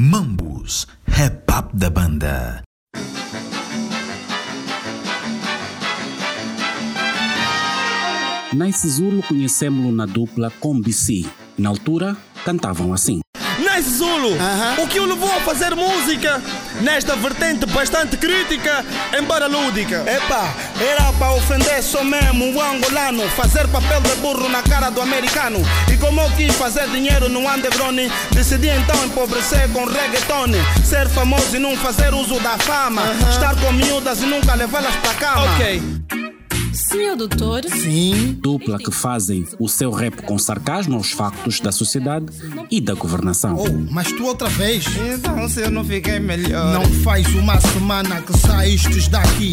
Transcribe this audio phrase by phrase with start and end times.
[0.00, 2.62] Mambus, rap up da banda.
[8.52, 11.26] Nice Zulu conhecemos-lo na dupla com BC.
[11.58, 13.22] Na altura, cantavam assim.
[13.58, 14.36] Nice Zulu,
[14.80, 16.40] o que o levou a fazer música
[16.80, 18.84] nesta vertente bastante crítica,
[19.20, 20.04] embora lúdica?
[20.08, 25.00] Epa, era para ofender só mesmo o angolano, fazer papel de burro na cara do
[25.00, 25.60] americano.
[25.92, 27.98] E como eu quis fazer dinheiro no underground,
[28.32, 30.48] decidi então empobrecer com reggaeton.
[30.84, 33.02] Ser famoso e não fazer uso da fama.
[33.30, 35.54] Estar com miúdas e nunca levá-las para cama.
[35.54, 35.82] Ok.
[36.88, 38.38] Senhor doutor, Sim.
[38.40, 42.26] Dupla que fazem o seu rap com sarcasmo aos factos da sociedade
[42.70, 43.56] e da governação.
[43.58, 46.72] Oh, mas tu outra vez Então se eu não fiquei melhor.
[46.72, 49.52] não faz uma semana que saístes daqui.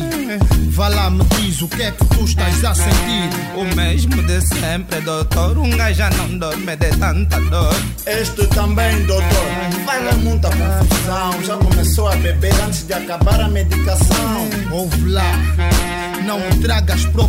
[0.70, 3.30] Vá lá, me diz o que é que tu estás a sentir.
[3.56, 5.58] O mesmo de sempre, doutor.
[5.58, 7.76] Um gajo já não dorme de tanta dor.
[8.06, 9.26] Este também, doutor,
[9.86, 11.44] faz muita confusão.
[11.44, 14.48] Já começou a beber antes de acabar a medicação.
[14.72, 15.32] Ouve lá,
[16.26, 17.25] não me tragas problemas,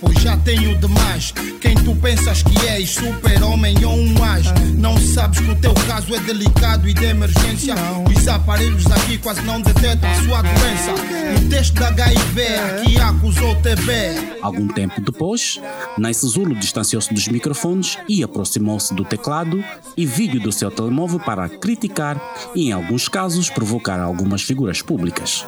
[0.00, 1.32] pois já tenho demais.
[1.60, 4.46] Quem tu pensas que és, super-homem ou um as?
[4.76, 7.74] Não sabes que o teu caso é delicado e de emergência.
[8.16, 11.40] Os aparelhos aqui quase não detectam a sua doença.
[11.40, 14.40] No teste da HIV, aqui acusou TB.
[14.42, 15.60] Algum tempo depois,
[15.98, 19.62] Nice Zulu distanciou-se dos microfones e aproximou-se do teclado
[19.96, 22.20] e vídeo do seu telemóvel para criticar
[22.54, 25.44] e, em alguns casos, provocar algumas figuras públicas.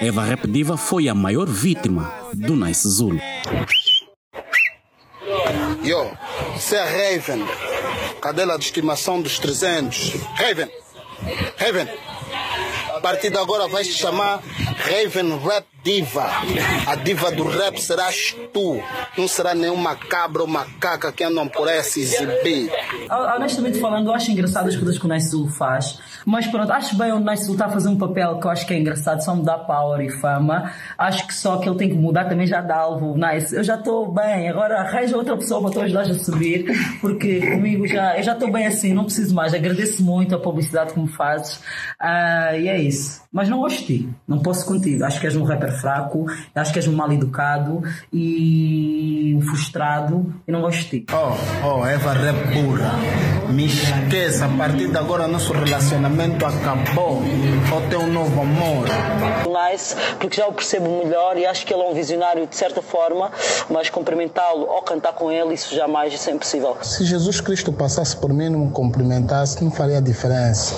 [0.00, 3.20] Eva Rap Diva foi a maior vítima do Nice Zulu.
[5.82, 6.10] Yo,
[6.54, 6.82] você é
[7.16, 7.44] Raven,
[8.20, 10.14] cadela de estimação dos 300.
[10.34, 10.70] Raven,
[11.56, 11.88] Raven,
[12.96, 14.42] a partir de agora vai se chamar
[14.78, 16.26] Raven Rap Diva.
[16.86, 18.80] A diva do rap serás tu,
[19.18, 22.72] não será nenhuma cabra ou macaca que andam por aí a se exibir.
[23.36, 27.12] Honestamente falando, eu acho engraçado as coisas que o Zulu faz, mas pronto, acho bem
[27.12, 29.44] o Zulu está a fazer um papel que eu acho que é engraçado, só me
[29.44, 30.72] dá power e fama.
[30.96, 33.14] Acho que só que ele tem que mudar também já dá alvo.
[33.14, 36.64] Nice, eu já estou bem, agora arranja outra pessoa para tu ajudar a subir,
[37.02, 39.52] porque comigo já, eu já estou bem assim, não preciso mais.
[39.52, 41.60] Agradeço muito a publicidade que me fazes
[42.00, 43.22] Ah, e é isso.
[43.30, 45.04] Mas não gosto de ti, não posso contigo.
[45.04, 50.52] Acho que és um rapper fraco, acho que és um mal educado e frustrado e
[50.52, 51.06] não gosto de ti.
[51.12, 52.92] Oh, oh, Eva Rap burra.
[53.50, 57.22] Me esqueça, a partir de agora nosso relacionamento acabou.
[57.72, 58.86] Ou tem um novo amor.
[59.46, 62.82] Nice, porque já o percebo melhor e acho que ele é um visionário de certa
[62.82, 63.30] forma,
[63.68, 66.76] mas cumprimentá-lo ou cantar com ele, isso jamais, isso é impossível.
[66.82, 70.74] Se Jesus Cristo passasse por mim e não me cumprimentasse, não faria diferença.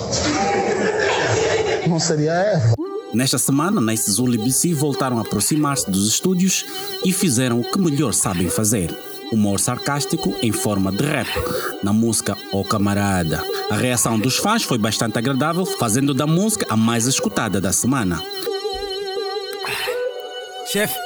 [1.86, 2.85] Não seria Eva.
[3.16, 6.66] Nesta semana, Nice Zulu e BC voltaram a aproximar-se dos estúdios
[7.02, 8.94] e fizeram o que melhor sabem fazer.
[9.32, 11.26] Humor sarcástico em forma de rap,
[11.82, 13.42] na música O Camarada.
[13.70, 18.22] A reação dos fãs foi bastante agradável, fazendo da música a mais escutada da semana.
[20.70, 20.98] Chefe,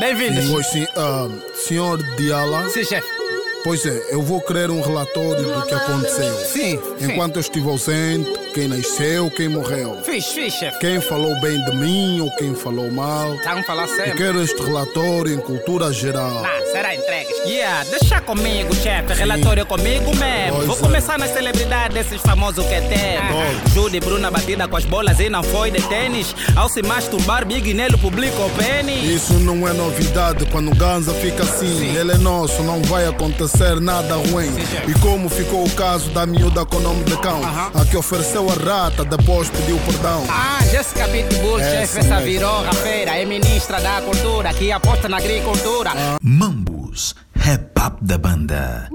[0.00, 0.50] bem-vindos.
[0.50, 2.68] Pois sim, ah, senhor Diala.
[2.68, 3.06] Sim, chefe.
[3.62, 6.34] Pois é, eu vou querer um relatório do que aconteceu.
[6.34, 7.12] Sim, sim.
[7.12, 9.98] Enquanto eu estive ausente, quem nasceu, quem morreu.
[10.04, 10.78] Fiz, fiz, chefe.
[10.78, 13.34] Quem falou bem de mim ou quem falou mal.
[13.34, 14.12] Estão a falar sempre.
[14.12, 16.44] quero este relatório em cultura geral.
[16.44, 17.36] Ah, será entregues?
[17.44, 19.12] Yeah, deixa comigo, chefe.
[19.12, 20.56] Relatório comigo mesmo.
[20.56, 20.80] Pois Vou é.
[20.80, 23.74] começar nas celebridades desses famosos que temos.
[23.74, 26.32] Judy Bruna batida com as bolas e não foi de tênis.
[26.54, 29.02] Ao se masturbar, Big Nelo publica o pênis.
[29.02, 31.96] Isso não é novidade quando o Ganza fica assim.
[31.96, 34.52] Ele é nosso, não vai acontecer nada ruim.
[34.86, 37.40] E como ficou o caso da miúda com nome de cão,
[37.74, 40.24] a que ofereceu a rata, depois pediu perdão.
[40.28, 43.16] Ah, Jessica Pitbull, chefe, essa virou rafeira.
[43.16, 45.92] É ministra da cultura, que aposta na agricultura.
[46.22, 48.88] Mambus, rap up da banda.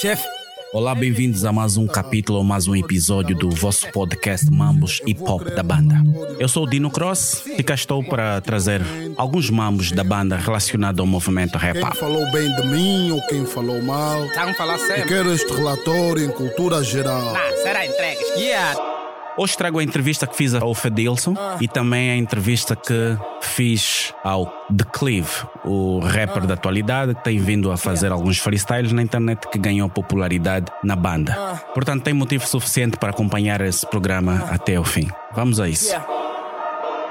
[0.00, 0.24] Chefe,
[0.72, 5.22] Olá, bem-vindos a mais um capítulo ou mais um episódio do vosso podcast Mambos Hip
[5.22, 5.94] Hop da banda.
[6.38, 8.82] Eu sou o Dino Cross e cá estou para trazer
[9.16, 11.78] alguns mambos da banda relacionados ao movimento rap.
[11.80, 14.26] Quem falou bem de mim ou quem falou mal.
[14.26, 15.02] estão a falar Eu sempre.
[15.04, 17.34] quero este relatório em cultura geral.
[17.34, 18.28] Ah, será entregues?
[18.36, 18.97] Yeah.
[19.38, 24.52] Hoje trago a entrevista que fiz ao Fedilson e também a entrevista que fiz ao
[24.68, 29.56] Declive, o rapper da atualidade que tem vindo a fazer alguns freestyles na internet que
[29.56, 31.34] ganhou popularidade na banda.
[31.72, 35.06] Portanto, tem motivo suficiente para acompanhar esse programa até o fim.
[35.32, 35.94] Vamos a isso.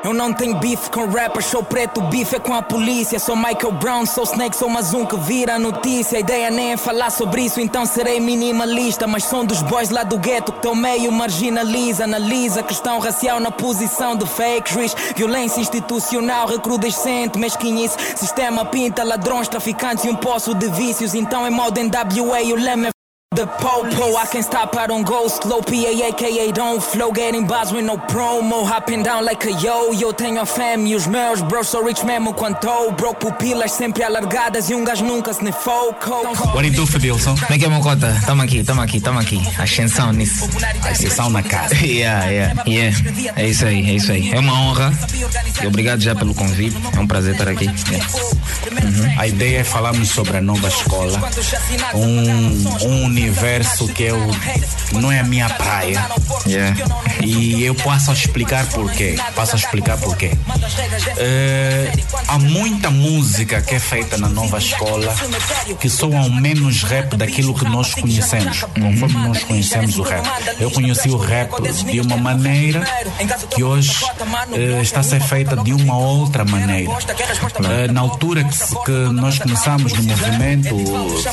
[0.04, 3.18] Eu não tenho bife com rappers, sou preto, bife é com a polícia.
[3.20, 6.18] Sou Michael Brown, sou Snake, sou mais um que vira notícia.
[6.18, 9.08] A ideia nem é falar sobre isso, então serei minimalista.
[9.08, 12.04] Mas são dos boys lá do gueto que teu meio marginaliza.
[12.04, 14.96] Analisa questão racial na posição de fake rich.
[15.16, 17.98] Violência institucional recrudescente, mesquinhice.
[18.16, 21.16] Sistema pinta ladrões, traficantes e um poço de vícios.
[21.16, 22.97] Então é moda em WA, o lema é
[23.38, 24.16] the popo.
[24.18, 25.62] I can stop, I don't go slow.
[25.62, 27.12] PA, aka don't flow.
[27.12, 28.66] Getting bars with no promo.
[28.66, 30.12] Hopping down like a yo-yo.
[30.12, 31.68] Tenho a fam e os meus bros.
[31.68, 33.19] Sou rich mesmo quanto broke.
[33.19, 36.12] Pupilas sempre alargadas e um gajo nunca se foco.
[36.54, 37.36] What do you do, Fidilson?
[37.36, 38.19] Como é que é, meu cota?
[38.25, 39.39] Tamo aqui, tamo aqui, tamo aqui.
[39.60, 40.50] Ascensão nisso.
[40.89, 41.75] Ascensão na cara.
[41.78, 42.98] yeah, yeah, yeah.
[43.36, 44.31] É isso aí, é isso aí.
[44.31, 44.92] É uma honra.
[45.62, 46.75] E obrigado já pelo convite.
[46.95, 47.66] É um prazer estar aqui.
[47.66, 48.07] Yeah.
[48.84, 49.19] Uhum.
[49.19, 51.22] A ideia é falarmos sobre a nova escola.
[51.94, 54.18] Um, um universo que eu
[54.94, 56.06] não é a minha praia.
[56.45, 56.77] Yeah.
[57.21, 59.15] E eu posso explicar porquê.
[59.35, 60.31] Posso explicar porquê.
[60.33, 65.13] Uh, há muita música que é feita na nova escola
[65.79, 68.63] que soam menos rap daquilo que nós conhecemos.
[68.63, 70.25] Conforme nós conhecemos o rap.
[70.59, 71.51] Eu conheci o rap
[71.91, 72.88] de uma maneira
[73.53, 76.91] que hoje uh, está a ser feita de uma outra maneira.
[76.91, 80.75] Uh, na altura que, que, nós começamos no movimento,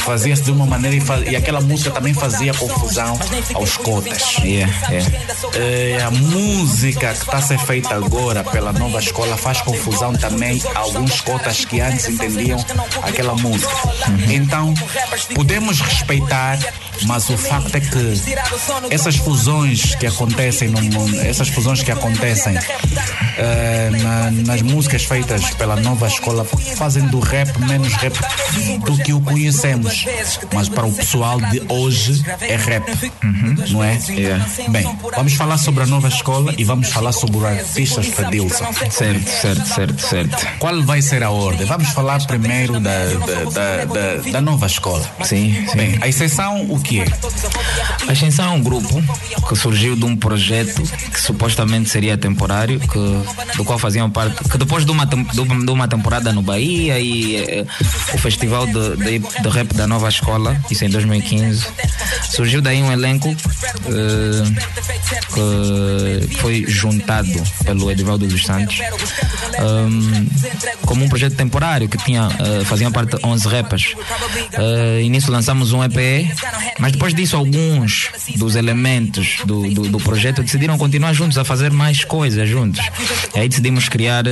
[0.00, 3.18] fazia-se de uma maneira e, faz, e, aquela música também fazia confusão
[3.54, 4.36] aos cotas.
[4.38, 5.10] Yeah, yeah.
[5.44, 10.60] Uh, a música que está a ser feita agora pela nova escola faz confusão também
[10.74, 12.58] a alguns cotas que antes entendiam
[13.02, 13.72] aquela música.
[14.08, 14.30] Uhum.
[14.30, 14.74] Então,
[15.34, 16.58] podemos respeitar,
[17.06, 18.22] mas o facto é que
[18.90, 25.50] essas fusões que acontecem no mundo, essas fusões que acontecem uh, na, nas músicas feitas
[25.54, 26.44] pela nova escola
[26.76, 28.16] fazem do rap menos rap
[28.84, 30.04] do que o conhecemos.
[30.52, 32.88] Mas para o pessoal de hoje é rap,
[33.22, 33.54] uhum.
[33.70, 33.98] não é?
[34.08, 34.46] Yeah.
[34.68, 38.72] Bem, vamos falar sobre a nova escola e vamos falar sobre o artista Fredilson.
[38.90, 40.46] Certo, certo, certo, certo.
[40.58, 41.66] Qual vai ser a ordem?
[41.66, 45.04] Vamos falar primeiro da, da, da, da, da nova escola.
[45.24, 45.76] Sim, sim.
[45.76, 47.04] Bem, a exceção o que é?
[48.06, 49.02] A Ascensão é um grupo
[49.48, 54.58] que surgiu de um projeto que supostamente seria temporário, que, do qual faziam parte, que
[54.58, 57.66] depois de uma, de uma temporada no Bahia e eh,
[58.12, 61.66] o festival de, de, de, rap da nova escola, isso em 2015,
[62.30, 63.34] surgiu daí um elenco
[63.86, 64.44] eh,
[66.28, 68.78] que foi juntado pelo Edivaldo dos Santos
[69.60, 70.26] um,
[70.86, 72.28] como um projeto temporário que tinha,
[72.64, 73.94] faziam parte 11 rappers.
[74.54, 76.28] Uh, e nisso lançamos um EP,
[76.78, 81.70] mas depois disso alguns dos elementos do, do, do projeto decidiram continuar juntos a fazer
[81.70, 82.80] mais coisas juntos.
[83.34, 84.24] E aí decidimos criar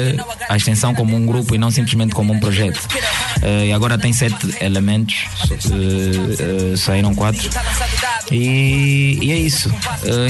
[0.49, 2.79] a extensão como um grupo e não simplesmente como um projeto.
[3.43, 7.49] Uh, e agora tem sete elementos, uh, uh, saíram quatro.
[8.31, 9.71] E, e é isso.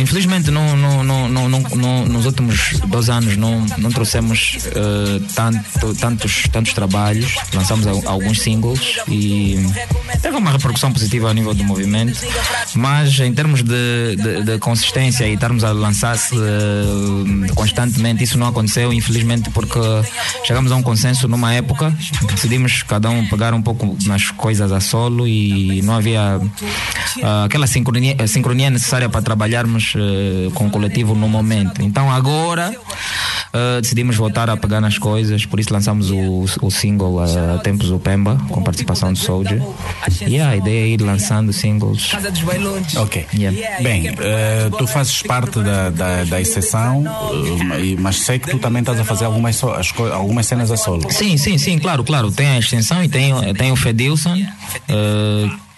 [0.00, 4.58] infelizmente, nos últimos dois anos não, não trouxemos
[5.34, 7.34] tanto, tantos, tantos trabalhos.
[7.54, 9.56] Lançamos alguns singles e
[10.20, 12.01] teve uma repercussão positiva a nível do movimento.
[12.74, 16.36] Mas em termos de, de, de consistência e estarmos a lançar-se
[17.54, 19.78] constantemente, isso não aconteceu, infelizmente, porque
[20.44, 21.92] chegamos a um consenso numa época
[22.34, 27.66] decidimos cada um pegar um pouco nas coisas a solo e não havia uh, aquela
[27.66, 31.82] sincronia, sincronia, necessária para trabalharmos uh, com o coletivo no momento.
[31.82, 32.74] Então agora
[33.52, 37.88] uh, decidimos voltar a pegar nas coisas, por isso lançamos o, o single a Tempos
[37.88, 39.62] do Pemba, com participação do Soldier.
[40.22, 42.10] E yeah, a ideia é ir lançando singles.
[42.96, 43.26] Ok.
[43.34, 43.82] Yeah.
[43.82, 44.14] Bem,
[44.76, 47.04] tu fazes parte da, da, da exceção,
[47.98, 49.62] mas sei que tu também estás a fazer algumas,
[50.12, 51.10] algumas cenas a solo.
[51.10, 52.30] Sim, sim, sim, claro, claro.
[52.30, 54.34] Tem a extensão e tem, tem o Fedilson.
[54.88, 55.71] Uh,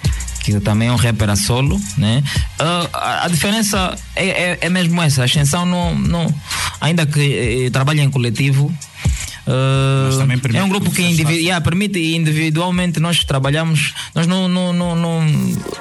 [0.45, 2.23] que também é um rapper a solo, né?
[2.61, 5.23] Uh, a, a, diferença é, é, é, mesmo essa.
[5.23, 6.33] A extensão não, não
[6.81, 8.71] ainda que eh, trabalha em coletivo,
[9.47, 13.93] Uh, é um grupo que individu yeah, permite individualmente nós trabalhamos.
[14.15, 15.21] Nós não, não, não, não,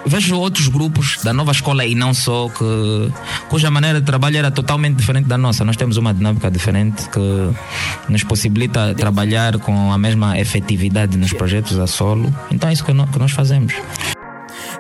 [0.06, 3.10] vejo outros grupos da nova escola e não só que
[3.48, 5.64] cuja maneira de trabalho era totalmente diferente da nossa.
[5.64, 11.80] Nós temos uma dinâmica diferente que nos possibilita trabalhar com a mesma efetividade nos projetos
[11.80, 12.36] a solo.
[12.52, 13.74] Então é isso que, que nós fazemos.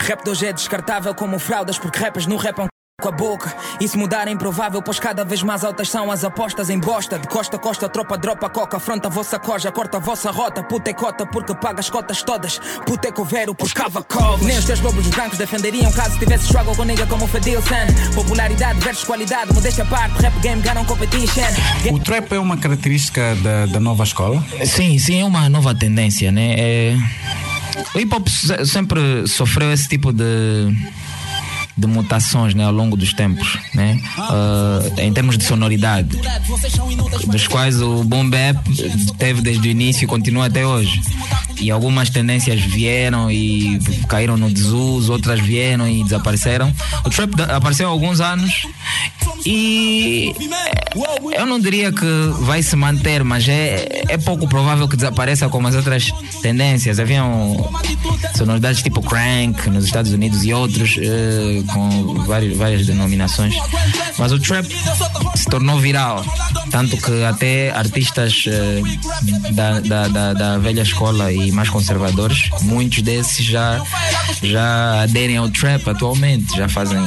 [0.04, 2.68] Rap de hoje é descartável como fraldas porque rappers não rapam
[3.02, 3.56] com a boca.
[3.80, 7.18] Isso mudar é improvável, pois cada vez mais altas são as apostas em bosta.
[7.18, 10.62] De costa a costa, tropa dropa coca, afronta a vossa coja, corta a vossa rota.
[10.62, 12.60] Puta é cota porque paga as cotas todas.
[12.86, 14.46] Puta é covero por cava covas.
[14.46, 17.88] Nem os teus lobos brancos defenderiam caso tivesse struggle com nigga como Fedilson.
[18.14, 21.48] Popularidade versus qualidade, modéstia à parte, rap game ganham competition.
[21.90, 24.44] O trap é uma característica da, da nova escola?
[24.66, 26.56] Sim, sim, é uma nova tendência, né?
[26.58, 27.43] É...
[27.94, 28.28] O hip hop
[28.66, 30.24] sempre sofreu esse tipo de
[31.76, 34.00] de mutações né, ao longo dos tempos, né?
[34.18, 36.20] Uh, em termos de sonoridade,
[37.26, 38.58] dos quais o boom bap
[39.18, 41.02] teve desde o início e continua até hoje.
[41.60, 46.74] E algumas tendências vieram e caíram no desuso, outras vieram e desapareceram.
[47.06, 48.68] O trap apareceu há alguns anos
[49.46, 52.06] e eh, eu não diria que
[52.40, 57.00] vai se manter, mas é, é pouco provável que desapareça como as outras tendências.
[57.00, 57.70] Haviam
[58.36, 63.56] sonoridades tipo crank nos Estados Unidos e outros eh, com vários, várias denominações.
[64.18, 64.66] Mas o trap
[65.36, 66.24] se tornou viral,
[66.72, 68.82] tanto que até artistas eh,
[69.52, 73.82] da, da, da, da velha escola e mais conservadores, muitos desses já,
[74.42, 77.00] já aderem ao trap atualmente, já fazem.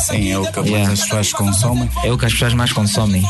[0.00, 0.92] Sim, é o que Yeah.
[0.92, 1.88] as pessoas consomem.
[2.04, 3.22] É o que as pessoas mais consomem.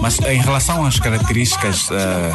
[0.00, 2.32] Mas em relação às características eh,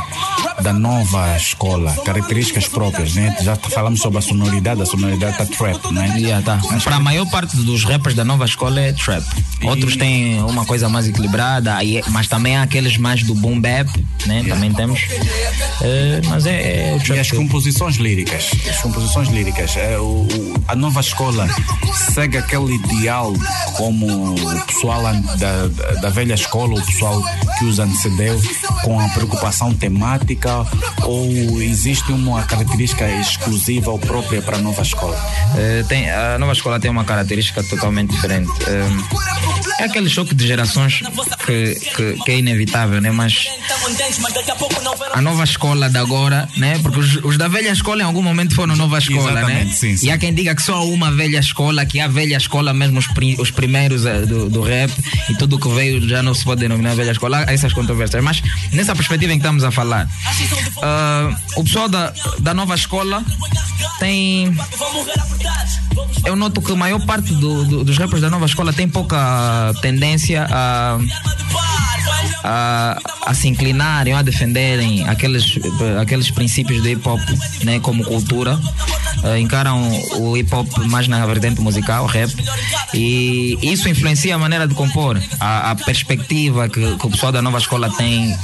[0.61, 3.35] da nova escola, características próprias, né?
[3.41, 6.13] Já falamos sobre a sonoridade, a sonoridade da trap, né?
[6.17, 6.59] Yeah, tá.
[6.83, 9.23] Para a maior parte dos rappers da nova escola é trap.
[9.63, 13.89] Outros têm uma coisa mais equilibrada, é- mas também há aqueles mais do boom bap,
[14.25, 14.43] né?
[14.47, 14.99] Também temos.
[15.81, 17.17] Eh, mas é, é o trap.
[17.17, 21.47] E as composições líricas, as composições líricas, é, o, o- a nova escola
[22.13, 23.33] segue aquele ideal
[23.75, 27.21] como o pessoal da, da, da velha escola, o pessoal
[27.59, 28.41] que os antecedeu,
[28.83, 30.65] com a preocupação temática,
[31.03, 35.17] ou existe uma característica exclusiva ou própria para a nova escola?
[35.57, 38.49] Eh, tem, a nova escola tem uma característica totalmente diferente.
[38.65, 41.01] Eh, é aquele choque de gerações
[41.45, 43.11] que, que, que é inevitável, né?
[43.11, 43.47] Mas
[45.13, 46.79] a nova escola de agora, né?
[46.81, 49.39] Porque os, os da velha escola em algum momento foram nova escola, né?
[49.41, 50.07] Exatamente, sim, sim.
[50.07, 52.99] E há quem diga que só há uma velha escola, que a velha escola mesmo,
[52.99, 53.07] os,
[53.39, 54.91] os primeiros eh, do, do rap
[55.29, 57.45] e tudo que veio já não se pode denominar velha escola.
[57.47, 58.23] Há essas controvérsias.
[58.23, 60.07] Mas nessa perspectiva em que estamos a falar,
[60.81, 63.23] ah, o pessoal da, da nova escola
[63.99, 64.55] tem.
[66.25, 69.73] Eu noto que a maior parte do- do- dos rappers da nova escola tem pouca
[69.81, 70.97] tendência a,
[72.43, 75.57] a, a se inclinarem a defenderem aqueles,
[75.99, 77.19] aqueles princípios do hip hop
[77.63, 78.59] né, como cultura.
[79.23, 82.31] Eh, encaram o hip hop mais na vertente musical, rap,
[82.93, 87.41] e isso influencia a maneira de compor, a, a perspectiva que, que o pessoal da
[87.41, 88.35] nova escola tem.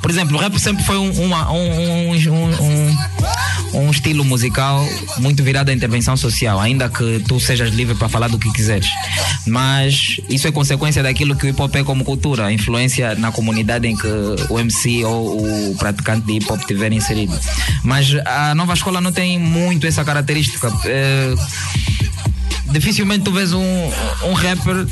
[0.00, 2.96] Por exemplo, o rap sempre foi um, uma- um, um, um-
[3.80, 4.86] um- estilo musical
[5.18, 8.88] muito virado à intervenção social, ainda que tu sejas livre para falar do que quiseres.
[9.46, 13.30] Mas isso é consequência daquilo que o hip hop é como cultura, a influência na
[13.32, 14.06] comunidade em que
[14.48, 17.38] o MC ou o praticante de hip hop tiver inserido.
[17.82, 20.68] Mas a nova escola não tem muito essa característica.
[20.84, 21.34] Eh,
[22.72, 23.90] dificilmente tu vês um,
[24.24, 24.86] um rapper,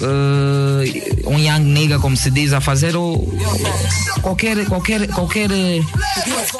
[0.00, 3.26] eh, um young nigga, como se diz, a fazer o,
[4.20, 5.80] qualquer, qualquer, qualquer, eh,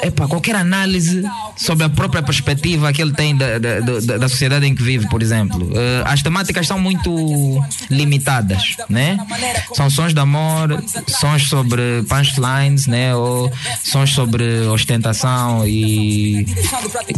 [0.03, 1.23] epa, qualquer análise
[1.55, 5.07] sobre a própria perspectiva que ele tem da, da, da, da sociedade em que vive,
[5.09, 5.69] por exemplo.
[5.73, 9.17] Eh, as temáticas são muito limitadas, né?
[9.73, 13.15] São sons de amor, sons sobre punchlines, né?
[13.15, 13.51] Ou
[13.83, 16.45] sons sobre ostentação e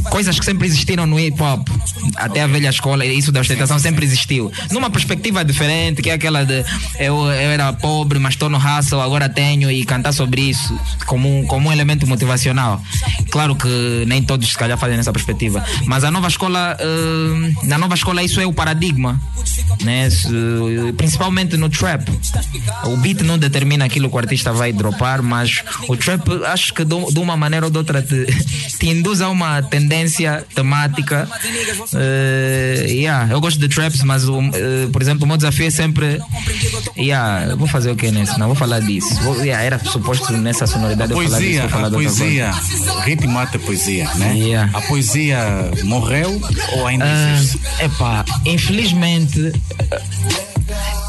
[0.09, 1.67] coisas que sempre existiram no hip hop,
[2.15, 4.51] até a velha escola, isso da ostentação sempre existiu.
[4.71, 6.63] Numa perspectiva diferente, que é aquela de
[6.99, 11.39] eu, eu era pobre, mas estou no hustle, agora tenho, e cantar sobre isso como
[11.39, 12.81] um, como um elemento motivacional.
[13.29, 17.77] Claro que nem todos se calhar fazem nessa perspectiva, mas a nova escola, eh, na
[17.77, 19.19] nova escola isso é o paradigma,
[19.83, 20.09] né?
[20.97, 22.09] Principalmente no trap.
[22.85, 26.83] O beat não determina aquilo que o artista vai dropar, mas o trap acho que
[26.85, 28.25] de uma maneira ou de outra te,
[28.77, 31.27] te induz a uma tendência temática.
[31.93, 35.69] Eh, yeah, eu gosto de traps, mas o, eh, por exemplo, o meu desafio é
[35.69, 36.19] sempre.
[36.97, 38.37] Yeah, vou fazer o que nesse?
[38.39, 39.13] Não vou falar disso.
[39.21, 41.41] Vou, yeah, era suposto nessa sonoridade eu falar disso.
[41.41, 42.51] Poesia, falar poesia,
[43.03, 44.35] ritmo mata a poesia, né?
[44.37, 44.69] Yeah.
[44.77, 45.39] A poesia
[45.83, 46.41] morreu
[46.77, 47.59] ou ainda Ah, existe?
[47.81, 49.51] epá, infelizmente
[49.91, 50.01] eh,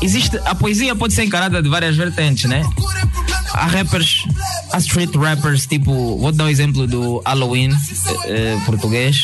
[0.03, 2.63] existe a poesia pode ser encarada de várias vertentes, né?
[3.57, 4.25] Há rappers,
[4.73, 7.71] há street rappers, tipo, vou dar o exemplo do Halloween
[8.27, 9.23] eh, português,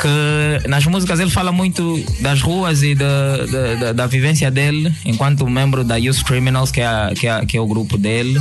[0.00, 4.92] que nas músicas ele fala muito das ruas e da, da, da- da vivência dele
[5.04, 8.38] enquanto membro da Youth Criminals, que é, que, é, que é o grupo dele,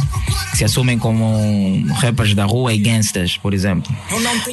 [0.52, 3.92] que se assumem como rappers da rua e gangsters, por exemplo.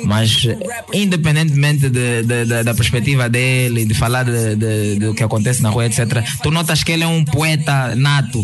[0.07, 0.47] Mas
[0.93, 5.69] independentemente de- de- da- da perspectiva dele, de falar de- de- do que acontece na
[5.71, 8.43] rua, etc., tu notas que ele é um poeta nato.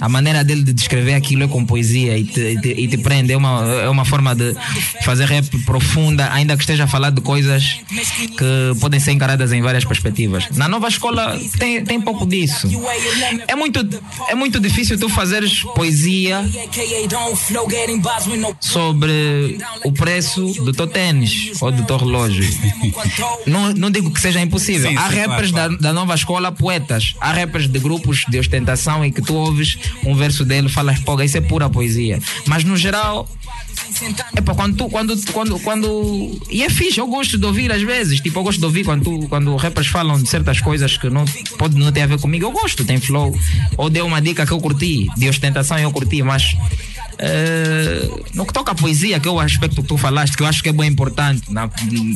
[0.00, 2.98] A maneira dele de descrever aquilo é com poesia e te, e te- e te
[2.98, 3.32] prende.
[3.32, 4.54] É uma, é uma forma de
[5.04, 7.78] fazer rap profunda, ainda que esteja a falar de coisas
[8.36, 10.48] que podem ser encaradas em várias perspectivas.
[10.52, 12.68] Na nova escola tem, tem pouco disso.
[13.48, 13.80] É muito,
[14.28, 16.44] é muito difícil tu fazeres poesia
[18.60, 22.44] sobre o preço do teu tênis ou do teu relógio.
[23.46, 24.90] Não, não digo que seja impossível.
[24.90, 27.14] Sim, Há sim, rappers claro, Da, da nova escola poetas.
[27.20, 31.22] Há rappers de grupos de ostentação em que tu ouves um verso dele falas, pô,
[31.22, 32.18] isso é pura poesia.
[32.46, 33.28] Mas no geral.
[34.36, 36.40] Epa, quando tu, quando, quando, quando.
[36.50, 38.20] E é fixe, eu gosto de ouvir às vezes.
[38.20, 41.24] Tipo, eu gosto de ouvir quando, tu, quando rappers falam de certas coisas que não
[41.56, 42.44] pode não ter a ver comigo.
[42.44, 43.34] Eu gosto, tem flow.
[43.78, 46.56] Ou deu uma dica que eu curti, de ostentação eu curti, mas.
[47.18, 50.46] Eh, no que toca à poesia, que é o aspecto que tu falaste, que eu
[50.46, 51.68] acho que é bem importante na,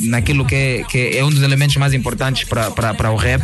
[0.03, 3.43] naquilo que é, que é um dos elementos mais importantes para o rap.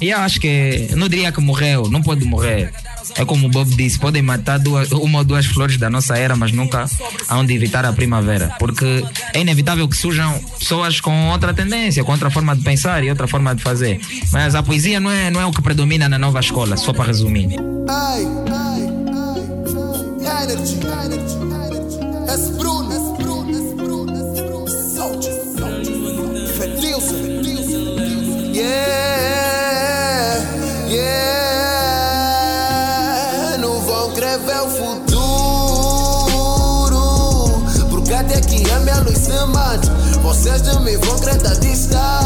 [0.00, 2.72] E eu acho que, eu não diria que morreu, não pode morrer.
[3.16, 6.34] É como o Bob disse, podem matar duas, uma ou duas flores da nossa era,
[6.34, 6.86] mas nunca
[7.28, 8.54] hão de evitar a primavera.
[8.58, 13.10] Porque é inevitável que surjam pessoas com outra tendência, com outra forma de pensar e
[13.10, 14.00] outra forma de fazer.
[14.32, 17.04] Mas a poesia não é, não é o que predomina na nova escola, só para
[17.04, 17.50] resumir.
[17.88, 19.03] Ai, ai.
[20.26, 21.98] Energy, energy, energy.
[22.32, 24.68] Esse Bruno, esse Bruno, esse Bruno, esse Bruno.
[24.68, 25.44] Soldier.
[33.58, 35.04] Não vão crer ver o futuro.
[37.90, 39.90] Porque até que a luz se mate.
[40.22, 42.23] Vocês de mim vão crer da distante.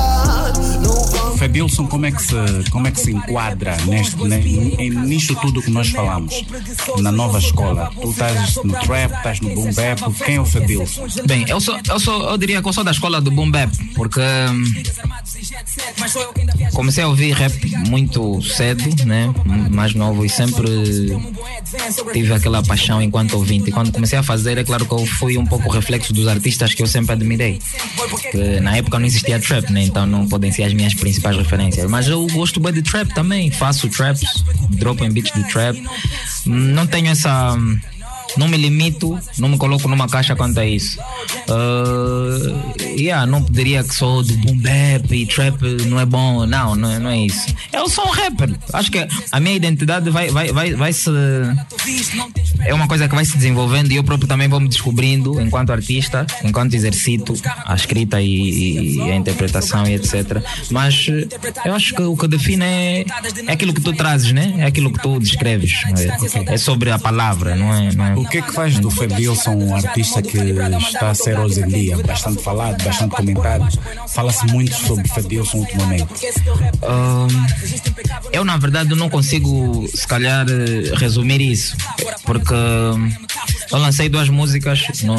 [1.58, 5.60] Fedilson, como é que se, como é que se enquadra neste, ne- em- nisto tudo
[5.60, 6.44] que nós falamos?
[6.98, 7.90] Na nova escola.
[8.00, 10.00] Tu estás no trap, estás no boom bap.
[10.24, 11.06] Quem é o Fedilson?
[11.26, 13.72] Bem, eu sou, eu sou, eu diria que eu sou da escola do boom bap,
[13.96, 14.64] porque hum,
[16.72, 17.52] comecei a ouvir rap
[17.88, 19.32] muito cedo, né?
[19.70, 20.64] Mais novo e sempre
[22.12, 23.70] tive aquela paixão enquanto ouvinte.
[23.70, 26.74] E quando comecei a fazer, é claro que eu fui um pouco reflexo dos artistas
[26.74, 27.58] que eu sempre admirei.
[28.30, 29.82] Que na época não existia trap, né?
[29.82, 31.88] Então não podem ser as minhas principais referências.
[31.90, 35.82] Mas eu gosto bem de trap também, faço traps, dropo em beats de trap.
[36.46, 37.56] Não tenho essa.
[38.36, 40.98] Não me limito, não me coloco numa caixa quanto a isso.
[41.48, 46.74] Uh, yeah, não diria que sou do boom bap e trap não é bom, não,
[46.76, 47.46] não, é- não é isso.
[47.72, 48.54] Eu sou um rapper.
[48.72, 51.10] Acho que a minha identidade vai, vai, vai, vai se.
[52.60, 55.70] É uma coisa que vai se desenvolvendo e eu próprio também vou me descobrindo enquanto
[55.70, 60.42] artista, enquanto exercito a escrita e, e a interpretação e etc.
[60.70, 61.06] Mas
[61.64, 63.04] eu acho que o que define é,
[63.46, 64.54] é aquilo que tu trazes, né?
[64.58, 65.82] É aquilo que tu descreves.
[66.48, 67.92] É, é sobre a palavra, não é?
[67.92, 71.38] Não é O que é que faz do Fedilson um artista que está a ser
[71.38, 73.78] hoje em dia bastante falado, bastante comentado?
[74.08, 76.08] Fala-se muito sobre Fedilson ultimamente.
[76.82, 77.28] Ahn,
[78.32, 81.76] eu, na verdade, não consigo, se calhar, eh, resumir isso.
[82.24, 83.08] Porque hum,
[83.70, 85.16] eu lancei duas músicas no,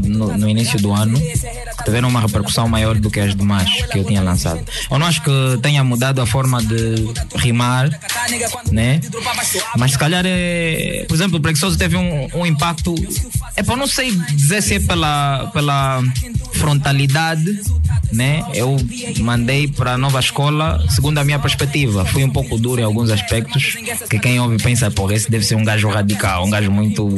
[0.00, 1.20] no, no início do ano
[1.84, 4.60] tiveram uma repercussão maior do que as demais que eu tinha lançado.
[4.90, 5.30] Eu não acho que
[5.62, 7.88] tenha mudado a forma de rimar,
[8.70, 9.00] né?
[9.76, 11.04] Mas se calhar é.
[11.08, 12.94] Por exemplo, o Preguiçoso teve um, um impacto.
[13.56, 16.02] É para não sei dizer se é pela, pela
[16.52, 17.60] frontalidade,
[18.12, 18.42] né?
[18.54, 18.76] Eu
[19.20, 22.04] mandei para a nova escola, segundo a minha perspectiva.
[22.04, 23.76] Fui um pouco duro em alguns aspectos,
[24.08, 27.08] que quem ouve pensa, pô, esse deve ser um gajo radical, um gajo muito.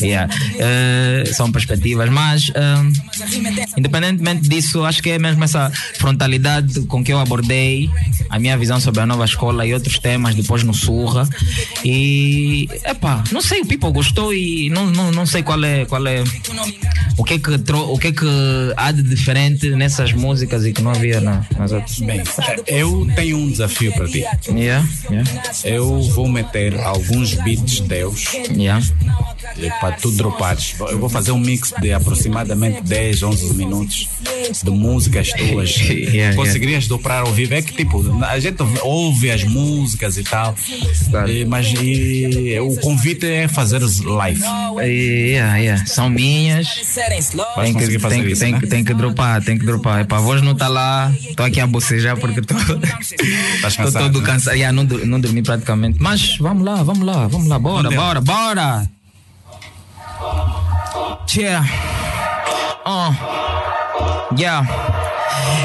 [0.00, 0.32] Yeah.
[0.58, 7.12] Eh, são perspectivas, mas eh, independentemente disso, acho que é mesmo essa frontalidade com que
[7.12, 7.90] eu abordei
[8.30, 11.28] a minha visão sobre a nova escola e outros temas depois no Surra.
[11.84, 16.06] E, epá, não sei, o People gostou e não, não, não sei qual é, qual
[16.06, 16.22] é
[17.16, 18.26] o que é que, o que é que
[18.76, 21.98] há de diferente nessas músicas e que não havia na, nas outras.
[22.00, 22.22] Bem,
[22.66, 24.24] eu tenho um desafio para ti.
[24.48, 25.30] Yeah, yeah,
[25.64, 28.84] Eu vou meter alguns beats teus yeah.
[29.80, 30.74] para tu dropares.
[30.80, 34.08] Eu vou fazer um mix de aproximadamente 10, 11 minutos
[34.62, 35.74] de músicas tuas.
[36.04, 37.54] Yeah, Conseguirias dobrar ao vivo?
[37.54, 40.54] É que tipo, a gente ouve as músicas e tal,
[41.28, 44.40] eh, mas e, o convite é fazer live.
[44.80, 45.86] Yeah, yeah.
[45.86, 46.68] São minhas.
[47.54, 48.60] Tem que, tem, isso, tem, né?
[48.60, 50.03] tem que dropar, tem que dropar.
[50.04, 52.54] Epá, a voz não tá lá, tô aqui a bocejar porque tô
[53.62, 54.26] cansado, todo né?
[54.26, 54.54] cansado.
[54.54, 56.00] Yeah, não, não dormi praticamente.
[56.00, 57.98] Mas vamos lá, vamos lá, vamos lá, bora, Onde é?
[57.98, 58.90] bora, bora.
[61.34, 61.66] Yeah.
[62.86, 63.14] Uh.
[64.38, 65.03] Yeah.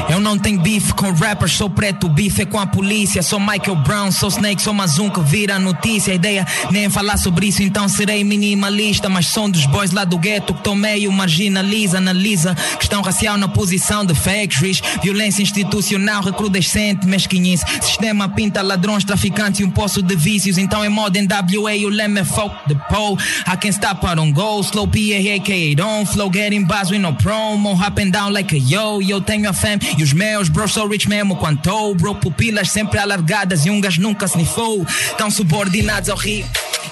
[0.08, 3.22] Eu não tenho bife com rappers, sou preto, bife é com a polícia.
[3.22, 6.12] Sou Michael Brown, sou Snake, sou mais um que vira notícia.
[6.12, 9.08] A ideia nem é falar sobre isso, então serei minimalista.
[9.08, 12.54] Mas um dos boys lá do gueto que tô meio marginaliza, analisa.
[12.78, 14.82] Questão racial na posição de factories.
[15.02, 17.64] Violência institucional recrudescente, mesquinhice.
[17.80, 20.58] Sistema pinta ladrões, traficantes e um poço de vícios.
[20.58, 23.16] Então é moda em WA, o leme é folk the pole.
[23.46, 24.60] I can stop, I don't go.
[24.60, 26.30] Slow PA, aka don't flow.
[26.30, 27.74] Getting bars with no promo.
[27.74, 29.00] Up and down like a yo.
[29.00, 29.78] Eu tenho a fam.
[29.98, 32.14] E os meus bros são rich mesmo quanto bro.
[32.14, 34.86] Pupilas sempre alargadas e gajo nunca snifou.
[35.16, 36.46] Tão subordinados ao rio.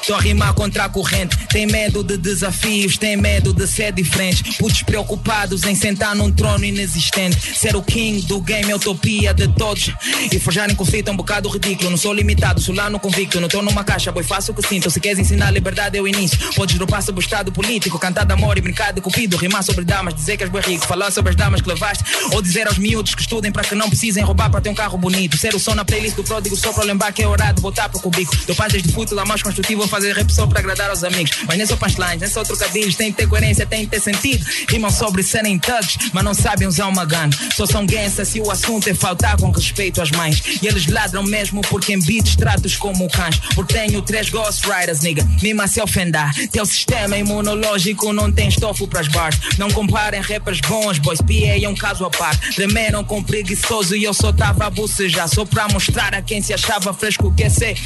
[0.07, 1.37] Tô a rimar contra a corrente.
[1.49, 4.57] Tem medo de desafios, tem medo de ser diferente.
[4.59, 7.57] Putos preocupados em sentar num trono inexistente.
[7.57, 9.93] Ser o king do game, utopia de todos.
[10.31, 11.91] E forjar em conflito é um bocado ridículo.
[11.91, 13.41] Não sou limitado, sou lá no convicto.
[13.41, 14.91] Não tô numa caixa, boi, faço o que sinto.
[14.91, 16.39] Se queres ensinar liberdade, é o início.
[16.55, 19.37] Podes dropar sobre o estado político, cantar de amor e brincar de cupido.
[19.37, 20.87] Rimar sobre damas, dizer que és boi rico.
[20.87, 22.05] Falar sobre as damas que levaste.
[22.33, 24.97] Ou dizer aos miúdos que estudem para que não precisem roubar para ter um carro
[24.97, 25.37] bonito.
[25.37, 27.89] Ser o som na playlist do pródigo só para lembrar que é hora de voltar
[27.89, 28.35] pro cubico.
[28.47, 31.39] Dou pantas de futebol, mais construtivo, a fazer rap só para agradar aos amigos.
[31.47, 32.97] Mas nem só punchlines, nem só trocadilhos.
[32.97, 34.45] Tem que ter coerência, tem que ter sentido.
[34.69, 37.31] Rimam sobre serem thugs, mas não sabem usar uma gun.
[37.55, 40.43] Só são gangsters se o assunto é faltar com respeito às mães.
[40.63, 43.39] E eles ladram mesmo porque em beats tratos como cães.
[43.55, 45.27] Porque tenho três Ghost Riders, nigga.
[45.41, 46.35] Mima se ofendar.
[46.51, 49.39] Teu sistema imunológico não tem estofo pras bars.
[49.57, 51.21] Não comparem rappers bons, boys.
[51.21, 52.55] PA é um caso à parte.
[52.55, 55.29] Tremeram com preguiçoso e eu só tava a bocejar.
[55.29, 57.79] Só pra mostrar a quem se achava fresco que é ser.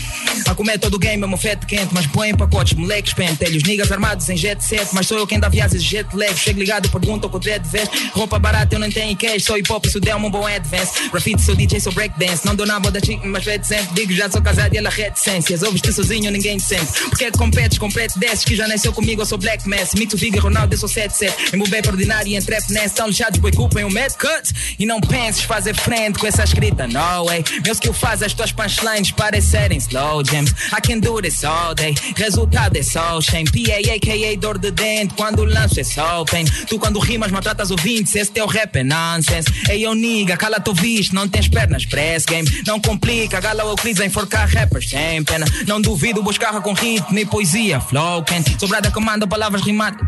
[0.47, 4.63] A comer todo game é mofete mas põe pacotes, moleques pentelhos, niggas armados em jet
[4.63, 4.89] set.
[4.93, 6.35] Mas sou eu quem dá viagens jet lag.
[6.37, 8.11] Chego ligado, pergunto com o dread veste.
[8.13, 11.09] Roupa barata eu não tenho cash, sou hip hop, isso deu um bom advance.
[11.11, 12.45] Graffiti, sou DJ, sou breakdance.
[12.47, 13.93] Não dou nada da chick, mas reticente.
[13.95, 15.63] Digo já sou casado e ela reticências.
[15.63, 16.93] Ouves-te sozinho, ninguém te sente.
[17.09, 19.95] Porque é que competes com preto desses que já nasceu comigo, eu sou black mass.
[19.95, 21.55] Mito Viga, Ronaldo, eu sou 7-7.
[21.55, 22.97] Em bebê ordinário e em trap nest.
[22.97, 24.53] Tão lixados, boi culpem o mad cut.
[24.79, 27.45] E não penses fazer frente com essa escrita, no way.
[27.65, 30.53] Meus que eu faz as tuas punchlines parecerem slow jams.
[30.77, 31.72] I can do this all
[32.17, 33.45] Resultado é só shame.
[33.45, 35.15] PA, aka dor de dente.
[35.15, 36.45] Quando lanço é só pain.
[36.69, 38.15] Tu quando rimas maltratas ouvintes.
[38.15, 39.49] Esse teu rap é nonsense.
[39.69, 41.15] Ei, eu niga, cala teu visto.
[41.15, 42.49] Não tens pernas, press game.
[42.67, 45.47] Não complica, gala Euclides a enforcar rappers sem pena.
[45.67, 47.81] Não duvido buscar com ritmo e poesia.
[47.81, 48.59] Flow quente.
[48.59, 50.01] Sobrada que manda palavras rimadas.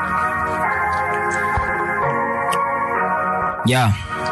[3.67, 4.24] Yeah.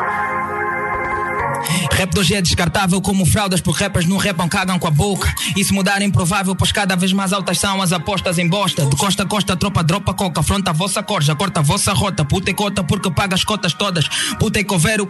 [1.92, 5.32] Rap de hoje é descartável como fraldas por rappers não rapam, cagam com a boca.
[5.56, 8.86] Isso mudar é improvável, pois cada vez mais altas são as apostas em bosta.
[8.86, 12.24] De costa a costa, tropa dropa coca, afronta a vossa corja, corta a vossa rota.
[12.24, 14.08] Puta e cota porque paga as cotas todas.
[14.38, 15.08] Puta e coveiro.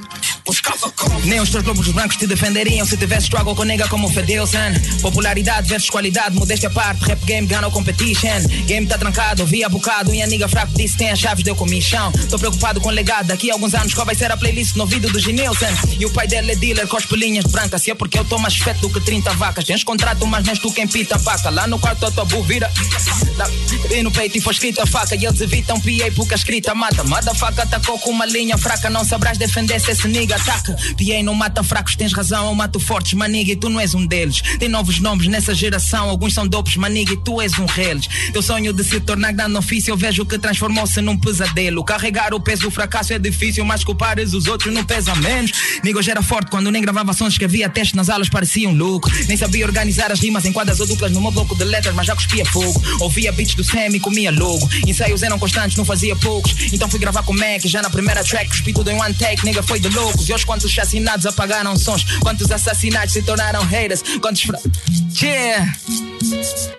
[1.25, 4.59] Nem os teus lobos brancos te defenderiam se tivesse struggle com nega como Fedelson.
[5.01, 7.05] Popularidade versus qualidade, modéstia à parte.
[7.05, 8.43] Rap game ganha competition.
[8.67, 10.15] Game tá trancado, via bocado.
[10.15, 12.13] E a nigga fraco disse tem as chaves, deu comichão.
[12.29, 13.27] Tô preocupado com o legado.
[13.27, 15.67] Daqui a alguns anos qual vai ser a playlist no ouvido do Ginilson?
[15.99, 17.83] E o pai dele é dealer, cospe linhas brancas.
[17.83, 19.65] Se é porque eu tô mais feto que 30 vacas.
[19.65, 21.51] Tens contrato, mas nem tu quem pita vaca.
[21.51, 22.71] Lá no quarto a tua buvira.
[23.91, 25.15] E no peito e foi escrita faca.
[25.15, 27.05] E eles evitam PA porque a escrita mata.
[27.05, 28.91] Mata faca, atacou com uma linha fraca.
[28.91, 30.73] Não sabrás defender se esse nigga ataca.
[30.75, 32.47] PA não mata fracos, tens razão.
[32.49, 34.43] Eu mato fortes, maniga, e tu não és um deles.
[34.59, 36.09] Tem novos nomes nessa geração.
[36.09, 38.09] Alguns são dopes, maniga, e tu és um reles.
[38.33, 39.93] Teu sonho de se tornar grande ofício.
[39.93, 41.85] Eu vejo que transformou-se num pesadelo.
[41.85, 45.53] Carregar o peso do fracasso é difícil, mas culpares os outros não pesa menos.
[45.83, 49.11] Nigo já era forte quando nem gravava sons, escrevia testes nas aulas, parecia um louco.
[49.29, 52.07] Nem sabia organizar as rimas em quadras ou duplas no meu bloco de letras, mas
[52.07, 52.83] já cuspia fogo.
[53.01, 54.67] Ouvia beats do Sam e comia logo.
[54.87, 56.73] Ensaios eram constantes, não fazia poucos.
[56.73, 59.63] Então fui gravar com Mac, já na primeira track, cuspi tudo em one take, nigga
[59.63, 60.27] foi de loucos.
[60.27, 64.59] E hoje quantos chacinados apagaram sons, quantos assassinatos se tornaram haters, quantos fra...
[65.21, 65.77] Yeah!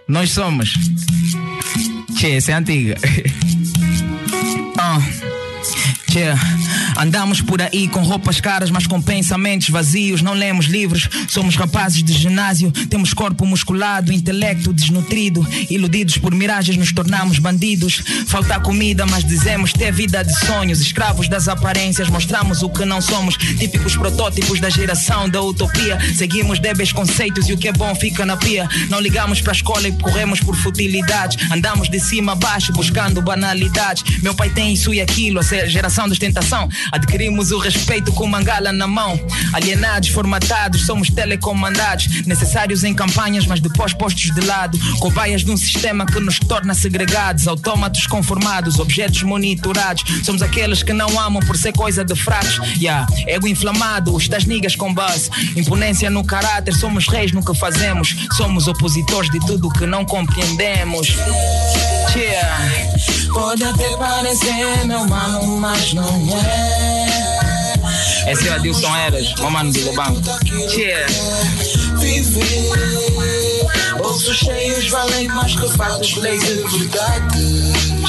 [0.08, 0.74] Nós somos.
[2.18, 2.98] Che, essa é antiga.
[6.14, 6.38] Yeah.
[6.98, 10.22] Andamos por aí com roupas caras, mas com pensamentos vazios.
[10.22, 12.72] Não lemos livros, somos rapazes de ginásio.
[12.72, 15.46] Temos corpo musculado, intelecto desnutrido.
[15.70, 18.04] Iludidos por miragens, nos tornamos bandidos.
[18.28, 20.82] Falta comida, mas dizemos ter vida de sonhos.
[20.82, 23.36] Escravos das aparências, mostramos o que não somos.
[23.36, 25.98] Típicos protótipos da geração da utopia.
[26.16, 28.68] Seguimos débeis conceitos e o que é bom fica na pia.
[28.90, 31.52] Não ligamos pra escola e corremos por futilidades.
[31.52, 34.04] Andamos de cima a baixo buscando banalidades.
[34.22, 36.70] Meu pai tem isso e aquilo, a geração da ostentação.
[36.92, 39.20] Adquirimos o respeito com mangala na mão.
[39.54, 42.26] Alienados, formatados, somos telecomandados.
[42.26, 44.78] Necessários em campanhas, mas depois postos de lado.
[45.00, 47.48] Cobaias de um sistema que nos torna segregados.
[47.48, 50.04] Autômatos conformados, objetos monitorados.
[50.24, 52.60] Somos aqueles que não amam por ser coisa de fracos.
[52.78, 53.08] Yeah.
[53.28, 55.30] Ego inflamado, os das nigas com base.
[55.56, 58.16] Imponência no caráter, somos reis no que fazemos.
[58.34, 61.08] Somos opositores de tudo que não compreendemos.
[62.16, 62.94] Yeah.
[63.34, 66.73] Pode até parecer meu mano, mas não é.
[68.28, 70.22] Esse é o Adilson Eras, mano do Lobanco.
[70.72, 71.14] Yeah.
[72.00, 72.44] Viver.
[73.98, 77.40] Bolsos cheios valem mais que fatos leis de verdade.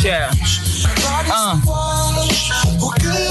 [0.03, 0.33] Yeah.
[1.27, 1.94] Uh.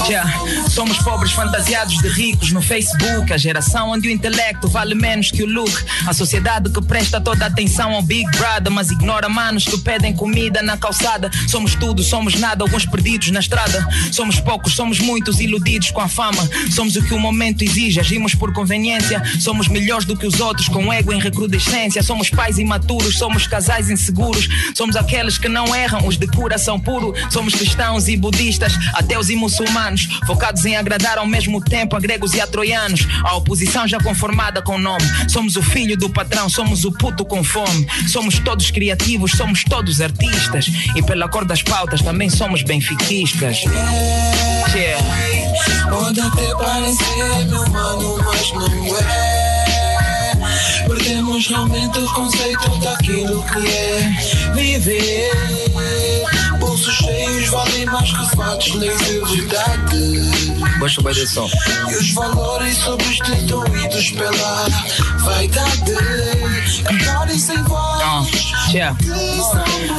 [0.08, 0.30] Yeah.
[0.68, 3.32] Somos pobres fantasiados de ricos no Facebook.
[3.32, 5.72] A geração onde o intelecto vale menos que o look.
[6.06, 10.14] A sociedade que presta toda a atenção ao Big Brother, mas ignora manos que pedem
[10.14, 11.30] comida na calçada.
[11.48, 13.86] Somos tudo, somos nada, alguns perdidos na estrada.
[14.12, 16.48] Somos poucos, somos muitos iludidos com a fama.
[16.70, 19.22] Somos o que o momento exige, agimos por conveniência.
[19.40, 22.02] Somos melhores do que os outros, com ego em recrudescência.
[22.02, 24.48] Somos pais imaturos, somos casais inseguros.
[24.74, 27.14] Somos aqueles que não erram, os de coração puro.
[27.30, 28.74] Somos cristãos e budistas,
[29.04, 30.08] ateus e muçulmanos.
[30.26, 33.06] Focados em agradar ao mesmo tempo a gregos e a troianos.
[33.22, 35.04] A oposição já conformada com o nome.
[35.28, 37.86] Somos o filho do patrão, somos o puto com fome.
[38.08, 40.66] Somos todos criativos, somos todos artistas.
[40.96, 43.58] E pela cor das pautas também somos benfiquistas.
[44.74, 45.04] Yeah.
[45.88, 49.44] Pode até parecer, meu mano, mas não é.
[50.88, 55.73] Perdemos realmente o conceito daquilo que é viver.
[57.54, 58.78] Valem mais que fatos, e.
[60.80, 61.48] Gosto bem desse som.
[61.88, 64.66] E os valores substituídos pela
[65.20, 65.94] vaidade.
[66.82, 68.52] Cantarem sem voz.
[68.72, 68.98] Yeah.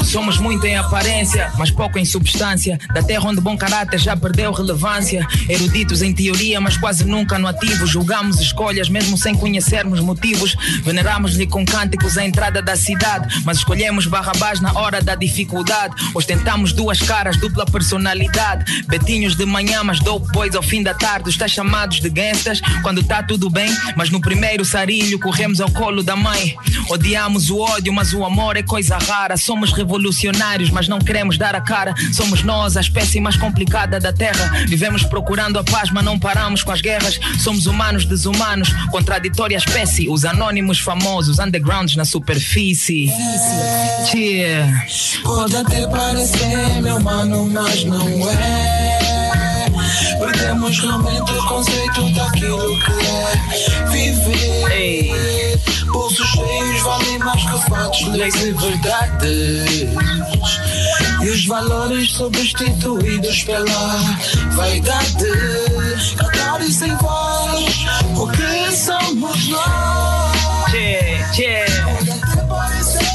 [0.04, 2.78] Somos muito em aparência, mas pouco em substância.
[2.94, 5.26] Da terra onde bom caráter já perdeu relevância.
[5.48, 7.88] Eruditos em teoria, mas quase nunca no ativo.
[7.88, 10.58] Julgamos escolhas mesmo sem conhecermos motivos.
[10.84, 15.96] Veneramos-lhe com cânticos a entrada da cidade, mas escolhemos Barrabás na hora da dificuldade.
[16.14, 18.84] Ostentamos duas caras, dupla personalidade.
[18.88, 21.38] Betinhos de manhã, mas dope boys ao fim da tarde.
[21.38, 26.02] Tais chamados de gangsters quando tá tudo bem, mas no primeiro sarilho corremos ao colo
[26.02, 26.56] da mãe.
[26.90, 29.38] Odiamos o ódio, mas o amor é coisa rara.
[29.38, 31.94] Somos revolucionários, mas não queremos dar a cara.
[32.14, 34.66] Somos nós, a espécie mais complicada da terra.
[34.68, 37.20] Vivemos procurando a paz, mas não paramos com as guerras.
[37.40, 40.10] Somos humanos desumanos, contraditória espécie.
[40.10, 43.12] Os anônimos famosos, undergrounds na superfície.
[44.14, 44.86] Yeah.
[45.24, 49.70] Pode até parecer, meu mano, mas não é.
[50.20, 55.60] Perdemos realmente o conceito daquilo que é viver.
[55.92, 59.90] Bolsos cheios valem mais que fatos, leis e verdades.
[61.22, 64.00] E os valores substituídos pela
[64.52, 65.26] vaidade.
[66.18, 67.86] Cantar e sem voz,
[68.16, 70.74] porque somos nós.
[70.74, 71.84] Yeah, yeah.
[71.86, 73.06] Pode até parecer,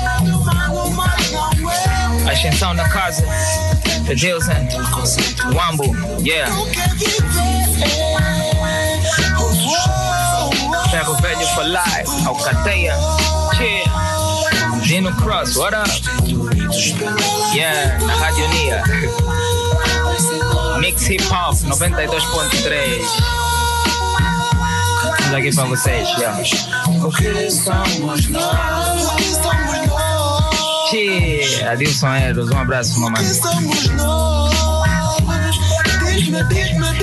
[0.96, 2.32] mas não é.
[2.32, 3.24] Ascensão na casa.
[4.06, 4.68] Fedelson.
[5.54, 5.84] Wambo.
[6.20, 6.48] Yeah.
[10.90, 12.08] Ferro velho for life.
[12.26, 12.94] Alcateia.
[13.60, 13.84] Yeah.
[14.86, 15.88] Dino Cross, what up?
[17.54, 18.82] Yeah, na Rádio Nia.
[20.80, 23.40] Mix Hip Hop 92.3.
[25.30, 26.08] Vamos aqui pra vocês.
[26.18, 26.42] Yeah.
[27.00, 29.89] Porque somos nós.
[30.92, 31.72] Yeah.
[31.72, 33.22] Adilson Eros, um abraço, mamãe.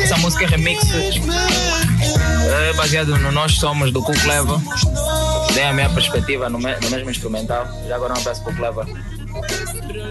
[0.04, 0.84] Essa música é remix
[2.70, 4.58] é baseado no Nós Somos do Cool Clever.
[5.54, 7.68] Dei a minha perspectiva no, me- no mesmo instrumental.
[7.88, 8.86] Já agora um abraço pro Clever.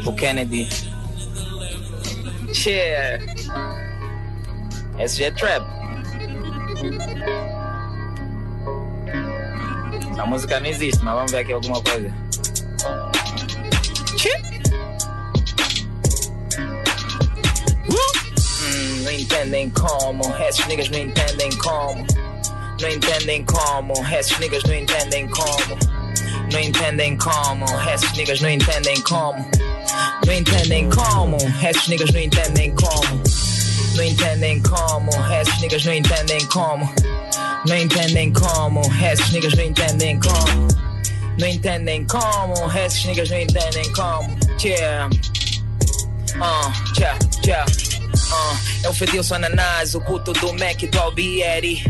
[0.02, 0.68] Pro Kennedy.
[2.66, 3.24] Yeah.
[4.98, 5.64] Esse é trap.
[10.12, 12.12] Essa música não existe, mas vamos ver aqui alguma coisa.
[17.88, 22.06] Hum, não entendem como, esses niggas não entendem como.
[22.80, 25.78] Não entendem como, esses niggas não entendem como.
[26.50, 29.48] Não entendem como, esses niggas não entendem como.
[30.24, 33.22] Não entendem como, esses niggas não entendem como.
[33.96, 36.94] Não entendem como, esses niggas não entendem como.
[37.66, 40.95] Não entendem como, esses niggas não entendem como.
[41.38, 44.38] Não entendem como, esses niggas não entendem como.
[44.62, 45.08] Yeah.
[46.36, 47.66] Uh, yeah, yeah.
[48.32, 51.84] Uh, é o Fedilson Ananás, o puto do Mac do Albieri.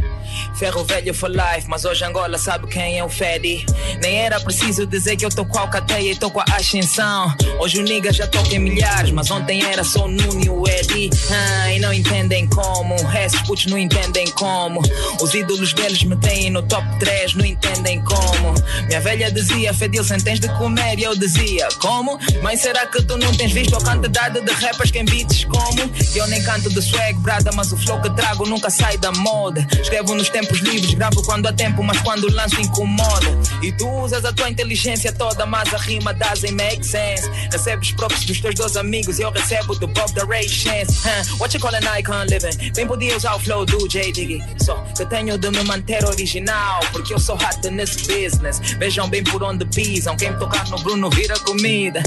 [0.57, 3.66] Ferro velho for life, mas hoje Angola sabe quem é o Fedi.
[4.01, 7.35] Nem era preciso dizer que eu tô com a Alcateia e tô com a Ascensão.
[7.61, 10.66] Hoje o nigga já toca em milhares, mas ontem era só o Nuno e o
[10.66, 11.11] Eddie.
[11.31, 14.81] Ah, e não entendem como, esses putos não entendem como.
[15.21, 18.55] Os ídolos deles me têm no top 3, não entendem como.
[18.87, 20.99] Minha velha dizia, Fedilson, tens de comer.
[20.99, 22.19] E eu dizia, como?
[22.42, 25.90] Mas será que tu não tens visto a quantidade de rappers que em beats como?
[26.14, 29.66] Eu nem canto de swag, brada, mas o flow que trago nunca sai da moda.
[29.83, 33.26] Escrevo nos tempos tempos livres, gravo quando há tempo, mas quando lanço incomoda.
[33.62, 37.28] E tu usas a tua inteligência toda, mas a rima doesn't make sense.
[37.50, 41.00] Recebes props dos teus dois amigos eu recebo do Bob da Ray Chance.
[41.04, 42.72] Huh, what you call an icon living?
[42.74, 44.42] Bem podia usar o flow do J Diggy.
[44.59, 48.61] Só que eu tenho de me manter original, porque eu sou hot nesse business.
[48.78, 52.02] Vejam bem por onde pisam, quem tocar no Bruno vira comida.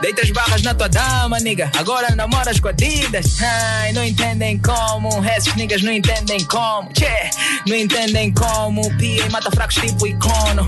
[0.00, 1.70] Deita as barras na tua dama, nigga.
[1.78, 3.40] Agora namoras com Adidas.
[3.40, 6.92] Ai, não entendem como, esses niggas não entendem como.
[6.92, 7.30] Tchê,
[7.66, 7.83] não entendem
[8.32, 8.82] como.
[8.96, 10.66] Pia e mata fracos tipo icono.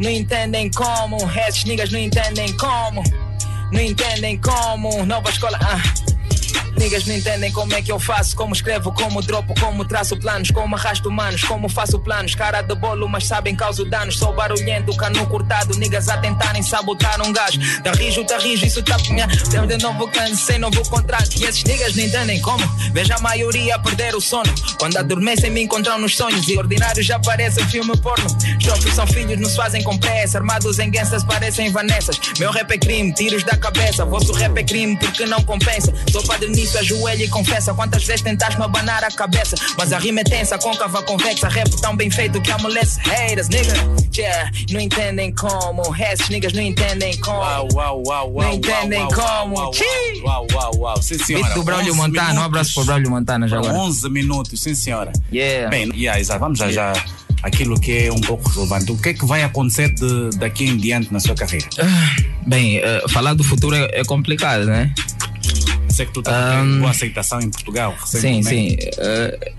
[0.00, 1.16] Não entendem como,
[1.48, 3.02] esses niggas não entendem como.
[3.72, 5.58] Não entendem como, nova escola.
[5.60, 6.07] Ah.
[6.76, 10.50] Niggas não entendem como é que eu faço, como escrevo, como dropo, como traço planos,
[10.50, 12.34] como arrasto manos, como faço planos.
[12.34, 14.18] Cara de bolo, mas sabem causo danos.
[14.18, 17.58] Sou barulhento, cano cortado, niggas a tentarem sabotar um gajo.
[17.82, 19.26] Tá rijo, tá rijo, isso tá minha.
[19.50, 21.36] Tem de novo cansei, novo contrato.
[21.36, 22.66] E esses niggas não entendem como.
[22.92, 24.52] Vejo a maioria perder o sono.
[24.78, 26.48] Quando adormecem, me encontram nos sonhos.
[26.48, 28.26] E ordinários já parecem filme porno.
[28.58, 30.38] Jovens são filhos, nos fazem com pressa.
[30.38, 32.20] Armados em gangsters, parecem Vanessas.
[32.38, 34.04] Meu rap é crime, tiros da cabeça.
[34.04, 35.92] Vosso rap é crime porque não compensa.
[36.10, 37.72] Sou padre nisso, ajoelha e confessa.
[37.72, 39.56] Quantas vezes tentaste me abanar a cabeça?
[39.76, 41.48] Mas a rima é tensa, côncava, convexa.
[41.48, 43.74] Rap tão bem feito que amolece haters, nigga.
[44.16, 45.82] Yeah, não entendem como.
[45.96, 47.38] Esses niggas não entendem como.
[47.38, 48.46] Uau, uau, uau, uau.
[48.48, 49.56] Não entendem uau, como.
[49.56, 49.72] Uau,
[50.24, 51.02] uau, uau, uau.
[51.02, 51.44] Sim, senhora.
[51.44, 52.44] Beat do Braulio 11 Montana, um minutos.
[52.46, 53.74] abraço para o Braulio Montana já agora.
[53.74, 55.12] 11 minutos, sim, senhora.
[55.32, 55.70] Yeah.
[55.70, 56.40] Bem, yeah, exato.
[56.40, 56.92] vamos já, já
[57.42, 58.90] aquilo que é um pouco relevante.
[58.90, 61.68] O que é que vai acontecer de, daqui em diante na sua carreira?
[62.44, 64.92] Bem, eh, falar do futuro é, é complicado, né?
[65.98, 67.92] Sei que tu estás boa aceitação em Portugal.
[68.06, 68.76] Sim, sim.
[68.98, 69.52] Eh,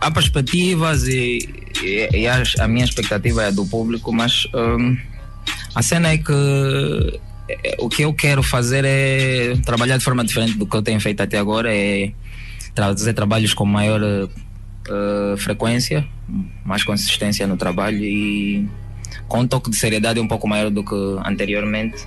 [0.00, 1.48] há perspectivas e,
[1.82, 4.96] e, e as- a minha expectativa é do público, mas hum,
[5.74, 6.32] a cena é que
[7.48, 11.00] eh, o que eu quero fazer é trabalhar de forma diferente do que eu tenho
[11.00, 12.12] feito até agora, é
[12.72, 16.06] trazer trabalhos com maior eh, frequência,
[16.64, 18.68] mais consistência no trabalho e
[19.26, 20.94] com um toque de seriedade um pouco maior do que
[21.26, 22.06] anteriormente.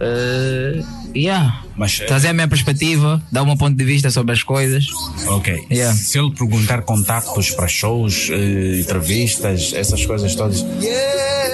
[0.00, 0.82] Eh,
[1.14, 1.62] yeah.
[1.76, 4.86] Mas, eh, trazer a minha perspectiva, dar meu ponto de vista sobre as coisas.
[5.26, 5.66] Ok.
[5.70, 5.96] Yeah.
[5.96, 10.64] Se ele perguntar contactos para shows, eh, entrevistas, essas coisas todas.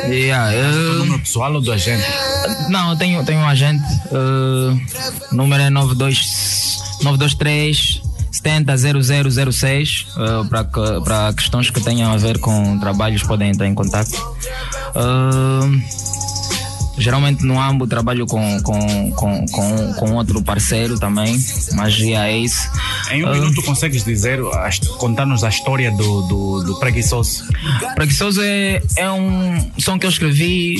[0.09, 2.05] Yeah, eh, O número pessoal ou do agente?
[2.69, 3.83] Não, eu tenho, tenho um agente.
[5.31, 8.03] o número é 92, 923
[8.33, 10.07] 70 0006.
[10.17, 14.11] eh, para que- Para questões que tenham a ver com trabalhos, podem entrar em contato.
[14.97, 16.12] Eh,
[16.99, 21.39] Geralmente no AMBO trabalho com, com, com, com, com outro parceiro também,
[21.75, 22.69] mas já é isso.
[23.11, 24.41] Em um Eh, minuto consegues dizer,
[24.99, 27.45] contar-nos a história do, do, do preguiçoso?
[27.95, 30.77] Preguiçoso é, é um som que eu escrevi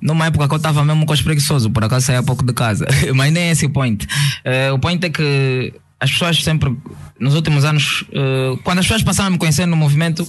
[0.00, 2.52] numa época que eu estava mesmo com os preguiçosos, por acaso saí há pouco de
[2.52, 2.86] casa.
[3.14, 4.06] Mas nem é esse o point.
[4.44, 6.76] Eh, o point é que as pessoas sempre,
[7.18, 10.28] nos últimos anos, eh, quando as pessoas passaram a me conhecer no movimento,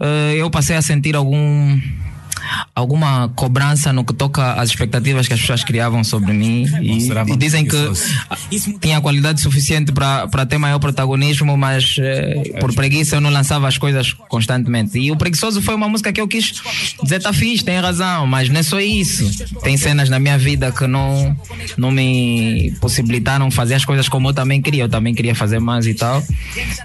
[0.00, 1.80] eh, eu passei a sentir algum
[2.74, 7.36] alguma cobrança no que toca às expectativas que as pessoas criavam sobre mim e, e
[7.36, 8.78] dizem que preguiçoso.
[8.80, 13.78] tinha qualidade suficiente para ter maior protagonismo, mas eh, por preguiça eu não lançava as
[13.78, 14.98] coisas constantemente.
[14.98, 16.62] E o Preguiçoso foi uma música que eu quis
[17.02, 19.30] dizer, tá fixe, tem razão, mas não é só isso.
[19.62, 21.36] Tem cenas na minha vida que não,
[21.76, 24.84] não me possibilitaram fazer as coisas como eu também queria.
[24.84, 26.22] Eu também queria fazer mais e tal.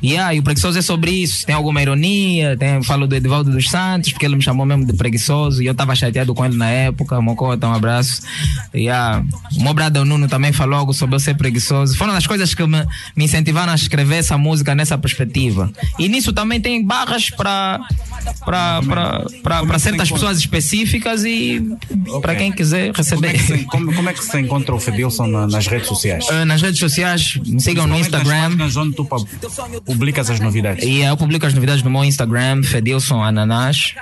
[0.02, 1.46] E, ah, e o Preguiçoso é sobre isso.
[1.46, 4.94] Tem alguma ironia, tem, falo do Edivaldo dos Santos, porque ele me chamou mesmo de
[4.94, 7.20] preguiçoso e eu estava chateado com ele na época.
[7.22, 8.22] Mocota, um abraço.
[8.74, 11.96] E, o meu brother Nuno também falou algo sobre eu ser preguiçoso.
[11.98, 15.72] Foram as coisas que me, me incentivaram a escrever essa música nessa perspectiva.
[16.00, 17.80] E nisso também tem barras para
[18.44, 21.62] para certas pessoas específicas e
[22.22, 23.34] para quem quiser Como é, receber.
[23.34, 26.26] que se, como, como é que se encontra o Fedilson na- nas redes sociais?
[26.30, 28.42] Eh, nas redes sociais, me sigam no nas Instagram.
[28.44, 29.26] páginas onde tu pu-
[29.86, 30.84] publicas as novidades.
[30.86, 33.94] E eu publico as novidades no meu Instagram, Fedilson Ananás.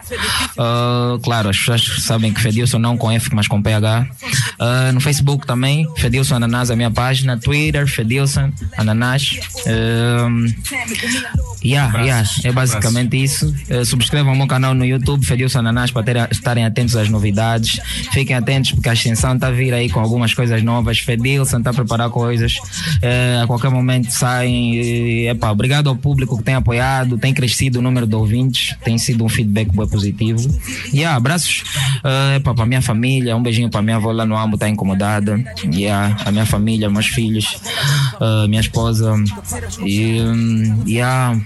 [0.57, 4.07] Ah, claro, as pessoas sabem que Fedilson não com F, mas com PH.
[4.59, 7.37] Ah, no Facebook também, Fedilson Ananás, a minha página.
[7.37, 9.37] Twitter, Fedilson Ananás.
[9.67, 10.47] Um,
[11.63, 13.53] yeah, yeah, é basicamente isso.
[13.69, 17.79] Eh, subscrevam o meu canal no YouTube, Fedilson Ananás, para ter- estarem atentos às novidades.
[18.11, 20.99] Fiquem atentos porque a Ascensão está a vir aí com algumas coisas novas.
[20.99, 22.55] Fedilson está a preparar coisas.
[23.01, 24.75] Eh, a qualquer momento saem.
[24.75, 28.97] E, epá, obrigado ao público que tem apoiado, tem crescido o número de ouvintes, tem
[28.97, 30.47] sido um feedback bem positivo.
[30.93, 31.63] E yeah, abraço abraços
[31.99, 35.39] uh, para a minha família, um beijinho para minha avó lá no Ambo, está incomodada.
[35.71, 37.57] E a, a minha família, meus filhos,
[38.15, 39.13] uh, minha esposa.
[39.85, 41.37] E um, yeah,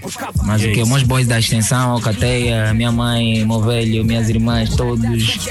[0.44, 0.84] mas o que?
[0.84, 5.48] Meus boys da extensão, Alcateia, minha mãe, meu velho, minhas irmãs, todos.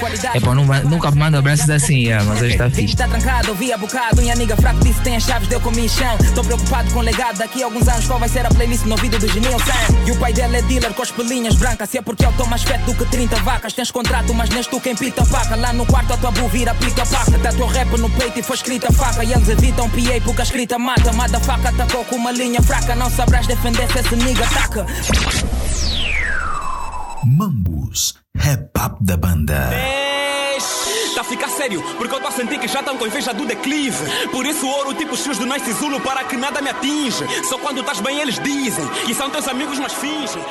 [0.54, 2.96] Não, vai- nunca mando abraços assim, yeah, mas hoje está fixe.
[2.96, 4.20] Tá trancado, ouvi a bocado.
[4.20, 6.16] Minha nigga fraco disse tem as chaves, deu comichão.
[6.34, 7.38] Tô preocupado com o legado.
[7.38, 10.06] Daqui a alguns anos, qual vai ser a playlist no ouvido do Genil Sam?
[10.06, 11.88] E o pai dela é dealer com as pelinhas brancas.
[11.90, 13.72] Se é porque eu tô mais feto do que 30 vacas.
[13.72, 15.56] Tens contrato, mas neste tu quem pita faca.
[15.56, 17.38] Lá no quarto a tua bu vira pica paca.
[17.38, 19.24] Tá teu rap no peito e foi escrita faca.
[19.24, 21.12] E eles evitam PA porque a escrita mata.
[21.12, 22.94] Mada faca atacou com uma linha fraca.
[22.94, 24.86] Não sabrás defender se esse nigga ataca.
[27.24, 29.70] Mambus, rap up da banda.
[31.14, 33.44] Tá a ficar sério, porque eu tô a sentir que já estão com inveja do
[33.44, 34.28] declive.
[34.30, 37.24] Por isso ouro tipo os fios do Nice Zulu para que nada me atinge.
[37.44, 40.42] Só quando estás bem eles dizem que são teus amigos, mas fingem.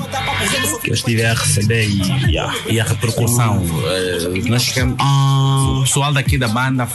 [0.84, 2.54] que eu estive a receber e, yeah.
[2.68, 3.64] E a repercussão?
[3.86, 6.88] eh, nós chegamos, o pessoal daqui da banda,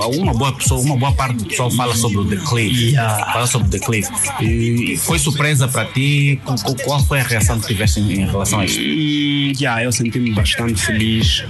[0.00, 2.94] alguma boa pessoa, uma boa parte do pessoal fala sobre o Declive.
[2.96, 4.08] Fala sobre o Declive.
[4.40, 6.40] E foi surpresa para ti?
[6.44, 8.64] Qu- qu- Qual foi a reação que tiveste em, relação a?
[8.64, 11.44] Hum, yeah, eu senti-me bastante feliz.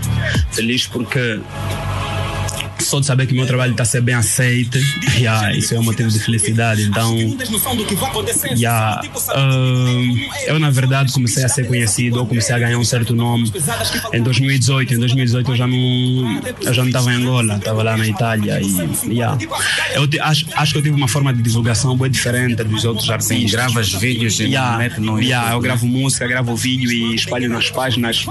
[0.52, 1.40] Feliz porque
[2.86, 4.78] só de saber que meu trabalho está ser bem aceito,
[5.16, 6.82] yeah, isso é um motivo de felicidade.
[6.82, 7.16] Então,
[8.56, 9.00] yeah,
[9.36, 13.52] hum, eu na verdade comecei a ser conhecido, eu comecei a ganhar um certo nome
[14.12, 14.94] em 2018.
[14.94, 15.76] Em 2018 eu já não
[16.62, 19.38] eu já não estava em Angola, estava lá na Itália e yeah.
[19.94, 23.08] eu te- acho, acho que eu tive uma forma de divulgação bem diferente dos outros
[23.10, 23.38] artistas.
[23.38, 27.48] Sim, gravas vídeos e yeah, mete no yeah, eu gravo música, gravo vídeo e espalho
[27.48, 28.24] nas páginas,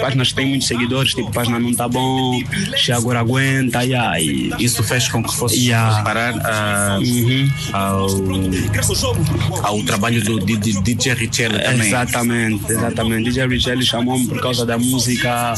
[0.00, 2.40] páginas que têm muitos seguidores, tipo página não tá bom,
[2.76, 6.02] se agora aguenta, yeah, e Isso fez com que fosse Yeah.
[6.02, 6.98] parar a-
[7.72, 8.06] ao,
[9.62, 11.86] ao trabalho do, DJ Richelli também.
[11.88, 13.24] Exatamente, exatamente.
[13.30, 15.54] DJ Richelli chamou-me por causa da música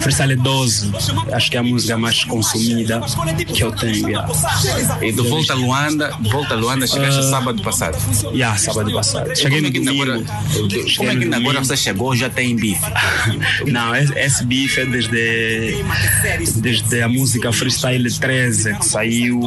[0.00, 0.92] Freestyle 12.
[1.32, 3.00] Acho que é a música mais consumida
[3.52, 4.08] que eu tenho.
[4.08, 4.28] Yeah.
[5.02, 7.30] E de volta a Luanda, volta a Luanda, chegaste Ah.
[7.30, 7.96] sábado passado.
[8.32, 9.34] Yeah, sábado passado.
[9.36, 10.22] Cheguei como é que agora,
[10.96, 12.80] como é que agora você chegou já tem bife?
[13.66, 15.84] Não, esse, esse bife é desde,
[16.56, 19.40] desde a música Freestyle 13, que saiu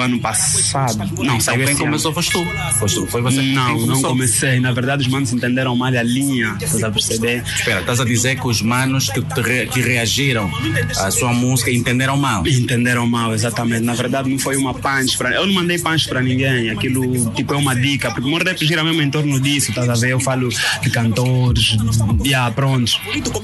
[0.00, 0.98] ano passado.
[1.22, 2.14] Não, saiu quem começou ano.
[2.14, 3.06] foste tu.
[3.06, 4.60] Foi você Não, não comecei.
[4.60, 7.42] Na verdade, os manos entenderam mal a linha, estás a perceber?
[7.44, 10.50] Espera, estás a dizer que os manos que, te re- que reagiram
[10.98, 12.46] à sua música entenderam mal?
[12.46, 13.82] Entenderam mal, exatamente.
[13.82, 15.34] Na verdade, não foi uma punch para.
[15.34, 16.70] Eu não mandei punch para ninguém.
[16.70, 18.10] Aquilo, tipo, é uma dica.
[18.10, 20.10] Porque o meu rap gira mesmo em torno disso, estás a ver?
[20.12, 20.48] Eu falo
[20.82, 21.76] de cantores,
[22.24, 22.98] yeah, prontos.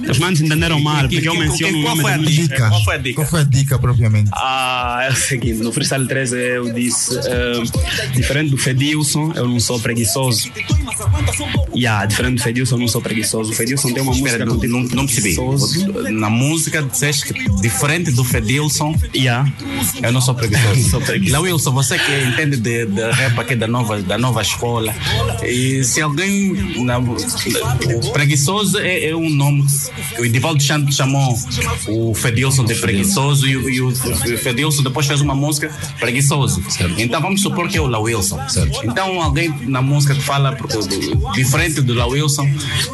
[0.08, 2.40] Os manos entenderam mal, porque eu menciono o Qual nome foi a da dica?
[2.40, 2.68] música.
[2.68, 3.59] Qual foi a dica?
[3.60, 3.78] Dica?
[3.78, 4.30] propriamente?
[4.32, 7.62] Ah, é o seguinte, no Freestyle 13 eu disse, eh,
[8.12, 10.50] diferente do Fedilson, eu não sou preguiçoso.
[11.74, 13.52] Yeah, diferente do Fedilson, eu não sou preguiçoso.
[13.52, 15.34] O Fedilson tem uma música Espera, não, não, não percebi.
[15.34, 15.92] preguiçoso.
[16.10, 19.50] Na música disseste que diferente do Fedilson, yeah.
[20.02, 20.90] eu não sou preguiçoso.
[21.30, 24.94] Lá, Wilson, você que entende de, de rap aqui da nova, da nova escola,
[25.44, 26.52] e se alguém.
[26.84, 27.00] na-
[28.12, 29.66] preguiçoso é, é um nome.
[30.18, 31.36] O Edivaldo Santos chamou
[31.88, 33.92] o Fedilson de preguiçoso e, o-
[34.26, 36.62] e o Fedilson depois fez uma música preguiçoso.
[36.98, 38.38] Então vamos supor que é o La Wilson.
[38.84, 40.56] Então alguém na música que fala
[41.34, 42.48] diferente do La Wilson,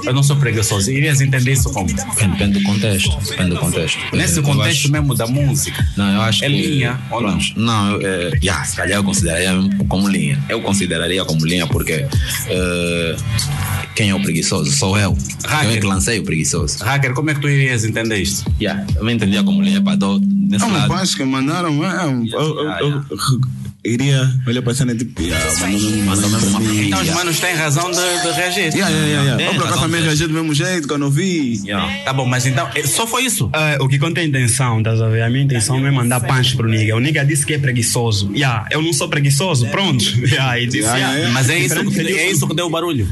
[0.05, 0.91] eu não sou preguiçoso.
[0.91, 1.87] Irias entender isso como?
[1.89, 3.17] Depende do contexto.
[3.29, 3.99] Depende do contexto.
[4.13, 5.87] Nesse Eu contexto acho- mesmo da música.
[5.97, 6.55] Não, eu acho É que.
[6.55, 7.39] linha ou não?
[7.57, 9.51] Não, é, yeah, se calhar eu consideraria
[9.89, 10.43] como linha.
[10.49, 12.07] Eu consideraria como linha porque.
[12.49, 13.17] eh,
[13.97, 14.71] quem é o preguiçoso?
[14.71, 15.17] Sou eu.
[15.43, 16.85] Eu é que lancei o preguiçoso.
[16.85, 18.49] Hacker, como é que tu irias entender isto?
[18.61, 19.81] Yeah, eu me entendia como linha.
[19.81, 20.93] Pá, tô nesse Não, lado.
[20.93, 22.29] mas que mandaram mesmo.
[22.31, 23.05] Eu, eu, eu,
[23.87, 25.45] iria olhar para a cena tipo, yeah,
[26.05, 26.87] mandou mesmo para mim.
[26.89, 28.75] Então os manos têm razão de, de reagir.
[28.75, 29.45] Yeah, yeah, yeah, yeah.
[29.45, 31.61] Eu por acaso também reagi do mesmo jeito quando eu vi.
[32.05, 33.51] Tá bom, mas então, eh, só foi isso?
[33.53, 35.23] É, o que conta é a intenção, estás a ver?
[35.23, 36.97] A minha intenção não é mandar punch pro nigga.
[36.97, 38.31] O nigga disse que é preguiçoso.
[38.35, 40.05] Yeah, eu não sou preguiçoso, pronto.
[40.27, 41.31] Yeah, disse, yeah.
[41.31, 43.09] Mas é isso, é isso que deu o barulho.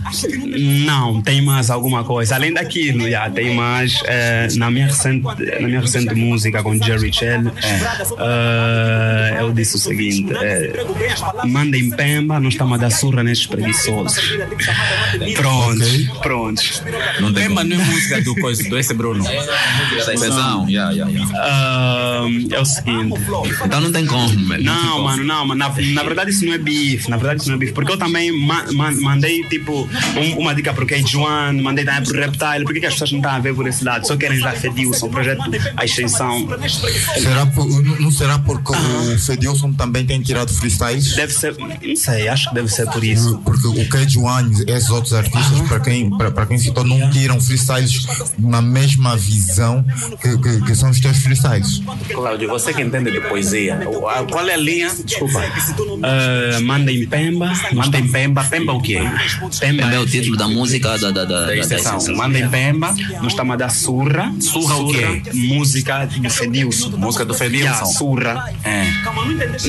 [0.85, 2.35] Não, tem mais alguma coisa.
[2.35, 4.01] Além daquilo, yeah, tem mais.
[4.07, 7.53] eh, na, minha recente, na minha recente música com Jerry Chell,
[8.18, 10.27] eh, eu disse o seguinte:
[10.65, 14.23] eh, mandem pemba, nós estamos a dar surra nestes preguiçosos.
[15.37, 16.62] Pronto, pronto.
[17.21, 19.25] Não tem Pemba não é música do, coisa, do esse Bruno.
[19.99, 21.33] Expressão, yeah, yeah, yeah.
[21.39, 23.15] Ah, é o seguinte.
[23.65, 24.29] Então não tem como.
[24.61, 25.59] Não mano, não, mano.
[25.59, 27.11] Na, na verdade isso não é bife.
[27.11, 27.73] Na verdade isso não é bife.
[27.73, 32.03] Porque eu também ma- ma- mandei, tipo, um- uma dica pro Kate Juan, mandei também
[32.05, 32.65] pro Reptile.
[32.65, 34.07] Por que, que as pessoas não estão a ver por esse lado?
[34.07, 35.43] Só querem já Fedilson, projeto,
[35.77, 36.49] a extensão.
[37.19, 41.15] Será por- não não será porque o Fedilson também tem tirado freestyles?
[41.15, 43.39] Deve ser, não sei, acho que deve ser por isso.
[43.45, 47.11] Porque o Cage One e esses outros artistas, para quem, para, para quem citou, não
[47.11, 48.07] tiram freestyles
[48.39, 49.85] na mesma visão
[50.21, 51.83] que, que, que são os teus freestyles.
[52.13, 53.79] Cláudio, você que entende de poesia,
[54.31, 54.91] qual é a linha?
[55.05, 55.41] Desculpa.
[55.41, 57.53] Uh, mandem Pemba.
[57.73, 58.45] Mandem Pemba.
[58.45, 59.01] Pemba o quê?
[59.61, 61.97] Pemba é o título da música da, da, da, Da exceção.
[61.97, 62.17] exceção.
[62.17, 62.95] Mandem Pemba.
[63.21, 64.33] Nós estamos a dar surra.
[64.41, 65.23] Surra o quê?
[65.33, 66.91] Música do Fedilson.
[66.97, 67.65] Música do Fedilson.
[67.65, 68.55] Yeah, surra.
[68.65, 68.85] É.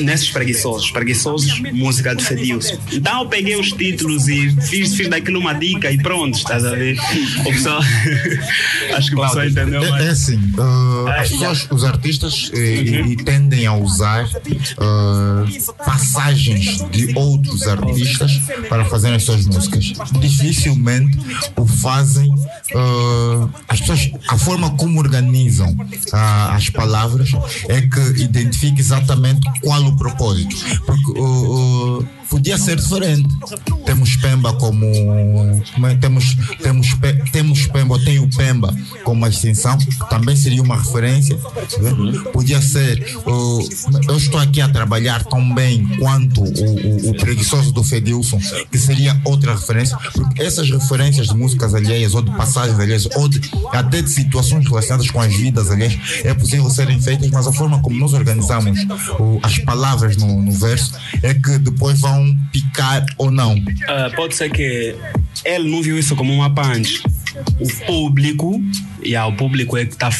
[0.00, 0.75] Nesses preguiçosos.
[0.90, 2.78] Preguiçosos, música do Fedilson.
[2.92, 6.70] Então eu peguei os títulos e fiz, fiz daquilo uma dica e pronto, estás a
[6.70, 6.96] ver?
[7.40, 7.80] O pessoal.
[8.96, 13.16] Acho que o pessoal entendeu É, é assim, uh, as pessoas, os artistas eh, e
[13.16, 19.92] tendem a usar uh, passagens de outros artistas para fazer as suas músicas.
[20.20, 21.18] Dificilmente
[21.56, 25.76] o fazem uh, as pessoas, a forma como organizam
[26.12, 27.30] ah, as palavras
[27.68, 30.55] é que identifica exatamente qual o propósito.
[30.84, 33.28] Porque uh, uh, podia ser diferente.
[33.84, 34.84] Temos Pemba como.
[34.84, 35.94] é?
[36.00, 36.94] temos, temos,
[37.32, 38.74] temos Pemba, tem o Pemba
[39.04, 39.76] como extensão,
[40.10, 41.36] também seria uma referência.
[41.36, 42.30] tá?
[42.32, 43.04] Podia ser.
[43.26, 43.68] uh,
[44.08, 48.78] eu estou aqui a trabalhar tão bem quanto o, o, o preguiçoso do Fedilson, que
[48.78, 53.40] seria outra referência, porque essas referências de músicas alheias, ou de passagens alheias, ou de,
[53.72, 57.80] até de situações relacionadas com as vidas alheias, é possível serem feitas, mas a forma
[57.80, 58.80] como nós organizamos
[59.18, 62.15] o- as palavras no, no verso é que depois vão
[62.52, 63.54] picar ou não.
[63.88, 64.94] Ah, pode ser que
[65.44, 67.02] ele não viu isso como uma punch.
[67.60, 68.60] O público,
[69.02, 70.10] yeah, o público é que está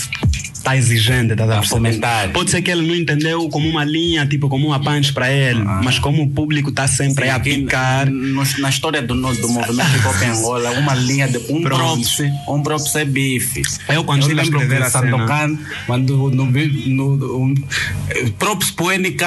[0.66, 2.00] tá exigente, tá, a perceber?
[2.32, 5.62] Pode ser que ele não entendeu como uma linha, tipo como uma punch para ele,
[5.62, 8.10] mas como o público está sempre a picar.
[8.10, 12.62] na história do, no- do movimento hip hop Angola, uma linha de um props, um
[12.64, 13.62] props é bife.
[13.88, 15.56] Eu, quando a lembro que a Sandokan,
[15.86, 17.54] quando no, no, no,
[18.10, 19.22] eh, props pro NK,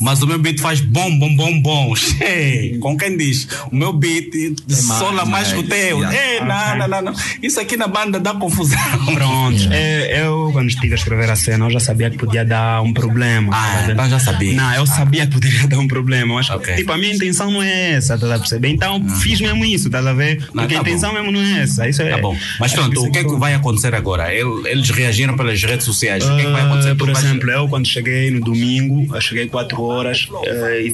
[0.00, 1.94] mas o meu beat faz bom, bom, bom, bom.
[1.98, 3.48] Che, Com quem diz?
[3.72, 4.32] O meu beat
[4.68, 6.04] sola mais que o teu.
[6.04, 7.14] É, não, não, não, não.
[7.42, 8.78] Isso aqui na banda dá confusão.
[9.12, 12.82] Pronto, é, eu quando estive a escrever a cena, eu já sabia que podia dar
[12.82, 13.50] um problema.
[13.54, 14.54] Ah, então já sabia.
[14.54, 17.92] Não, eu sabia que poderia dar um problema, mas tipo, a minha intenção não é
[17.92, 18.68] essa, tá a perceber?
[18.68, 20.36] Então fiz mesmo isso, tá a ver?
[20.52, 21.88] Porque tá a intenção mesmo não é essa.
[21.88, 22.36] Isso é, Tá bom.
[22.60, 24.32] Mas pronto, o que é que vai acontecer agora?
[24.34, 26.24] El- Eles reagiram pelas redes sociais.
[26.24, 26.90] O que é que vai acontecer?
[26.90, 30.86] Ah, por exemplo, eu quando cheguei no domingo, eu cheguei 4 horas eh,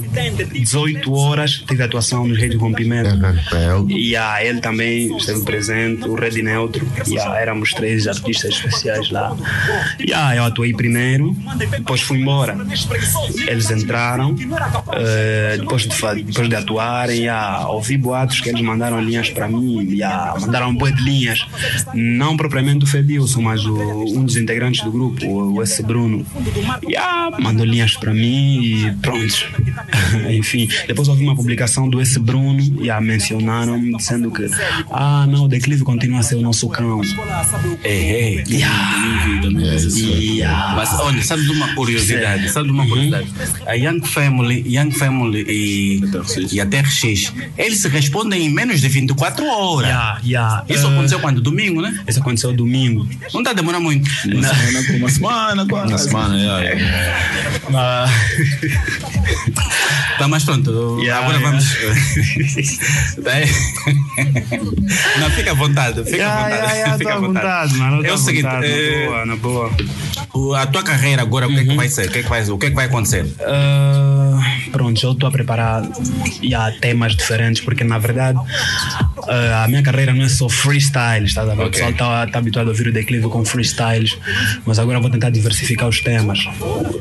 [0.54, 3.10] e 18 horas tive atuação no Rei de Rompimento.
[3.88, 6.86] E ah, ele também esteve presente, o Red Neutro.
[7.06, 9.36] E ah, éramos três artistas especiais lá.
[10.00, 11.36] Yeah, eu atuei primeiro,
[11.70, 12.56] depois fui embora.
[13.46, 14.34] Eles entraram,
[14.92, 15.88] eh, depois, de,
[16.24, 20.92] depois de atuarem, yeah, ouvi boatos que eles mandaram linhas para mim, yeah, mandaram boi
[20.92, 21.46] de linhas.
[21.94, 26.24] Não propriamente o Fedilson, mas o- um dos integrantes do grupo, o, esse Bruno.
[26.84, 29.46] Yeah, mandou linhas para mim e pronto.
[30.30, 34.48] Enfim, depois ouvi uma publicação do esse Bruno e a mencionaram dizendo que
[34.90, 37.00] ah não, o declive continua a ser o nosso cão.
[37.84, 38.44] É, é.
[38.48, 39.27] Yeah.
[40.74, 42.50] Mas olha, sabe de uma curiosidade?
[42.50, 43.28] Sabe de uma curiosidade?
[43.66, 46.00] A Young Family, Young Family e,
[46.52, 49.88] e a TRX, eles se respondem em menos de 24 horas.
[49.88, 50.64] Yeah, yeah.
[50.68, 51.40] Isso Eh, aconteceu quando?
[51.40, 51.98] Domingo, né?
[52.08, 53.08] Isso aconteceu domingo.
[53.32, 54.08] Não está a demorar muito.
[54.26, 55.88] Uma semana, com uma semana, quase.
[55.92, 56.60] Uma semana, yeah,
[57.70, 58.12] yeah.
[60.18, 61.64] Tá, mas pronto, agora vamos.
[63.22, 63.46] Tá aí?
[65.20, 66.56] Não, fica à vontade, fica Yeah, à vontade.
[66.62, 67.74] yeah, yeah, fica à vontade.
[67.76, 68.66] mano, é o seguinte, vontade,
[69.26, 70.10] na eh, boa, na boa.
[70.16, 70.17] o-
[70.56, 72.08] a tua carreira agora, o que é que vai ser?
[72.08, 73.26] O que é que vai, o que é que vai acontecer?
[73.40, 75.82] Ah, pronto, eu estou a preparar
[76.42, 78.38] já temas diferentes, porque na verdade
[79.28, 81.66] ah, a minha carreira não é só freestyle, está a ver?
[81.66, 84.18] O pessoal está tá habituado a ouvir o declive com freestyles,
[84.64, 86.38] mas agora eu vou tentar diversificar os temas.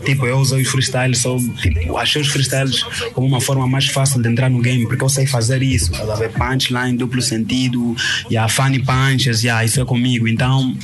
[0.06, 4.22] Tipo, eu usei os freestyles, só, tipo, achei os freestyles como uma forma mais fácil
[4.22, 6.32] de entrar no game, porque eu sei fazer isso, a ver?
[6.32, 7.96] Punchline, duplo sentido,
[8.30, 10.28] yeah, funny punches, yeah, isso é comigo.
[10.28, 10.76] Então,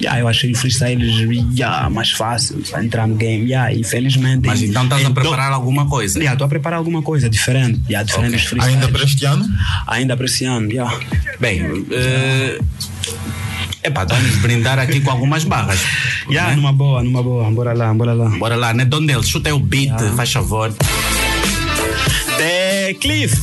[0.00, 1.14] yeah, eu achei os freestyles
[1.56, 3.46] yeah, mais fácil entrar no game.
[3.46, 4.46] Yeah, infelizmente.
[4.46, 6.18] Mas então estás a preparar alguma coisa?
[6.18, 7.80] Yeah, estou a preparar alguma coisa diferente.
[7.88, 8.38] Yeah, diferente Ok.
[8.38, 8.74] dos freestyles.
[8.82, 9.48] Ainda para este ano?
[9.86, 10.98] Ainda para este ano, yeah.
[11.40, 12.58] Bem, é
[13.84, 15.80] epá, vamos brindar aqui com algumas barras.
[16.28, 17.48] Yeah, numa boa, numa boa.
[17.52, 18.28] Bora lá, bora lá.
[18.30, 18.84] Bora lá, né?
[18.84, 20.72] Donde ele chuta aí o beat, faz favor.
[22.36, 23.36] The Cliff.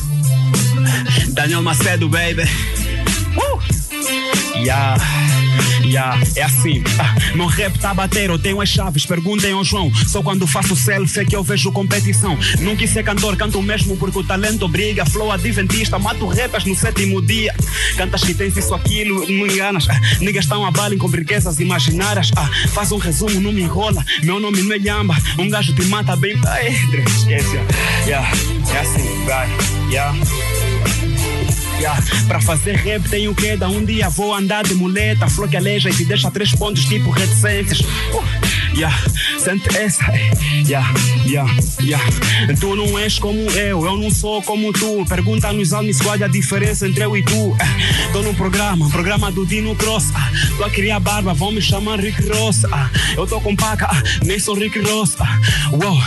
[1.30, 2.42] Daniel Macedo, baby.
[3.36, 3.58] Uh!
[4.62, 5.00] Yeah.
[5.84, 9.92] Yeah, é assim, ah, meu rap tá eu tenho as chaves, perguntem ao João.
[10.06, 12.38] Só quando faço selfie é que eu vejo competição.
[12.60, 15.04] Não quis ser cantor, canto mesmo porque o talento briga.
[15.06, 17.54] Flow adventista, mato rappers no sétimo dia.
[17.96, 19.86] Cantas que tens isso, aquilo, não enganas.
[20.20, 22.30] Niggas estão a balem com riquezas imaginárias.
[22.36, 24.04] Ah, faz um resumo, não me enrola.
[24.22, 26.38] Meu nome não é Lhamba, um gajo te mata bem.
[26.46, 26.68] Ai,
[27.06, 27.56] esquece.
[28.06, 28.28] Yeah,
[28.72, 29.48] é assim, vai.
[29.90, 30.53] Yeah.
[31.84, 32.02] Yeah.
[32.26, 33.68] Pra fazer rap tenho queda.
[33.68, 35.28] Um dia vou andar de muleta.
[35.28, 37.80] Flor que aleja e te deixa três pontos tipo reticências.
[37.80, 38.24] Uh,
[38.74, 38.96] yeah.
[39.38, 40.02] Sente essa.
[40.66, 40.90] Yeah,
[41.26, 42.02] yeah, yeah.
[42.58, 45.04] Tu não és como eu, eu não sou como tu.
[45.06, 47.54] Pergunta nos Almi Squad a diferença entre eu e tu.
[47.60, 50.12] Eh, Tô num programa, programa do Dino Cross.
[50.14, 52.64] Ah, tô a criar barba, vão me chamar Rick Ross.
[52.72, 55.16] Ah, eu tô com paca, ah, nem sou Rick Ross.
[55.72, 56.00] Uou,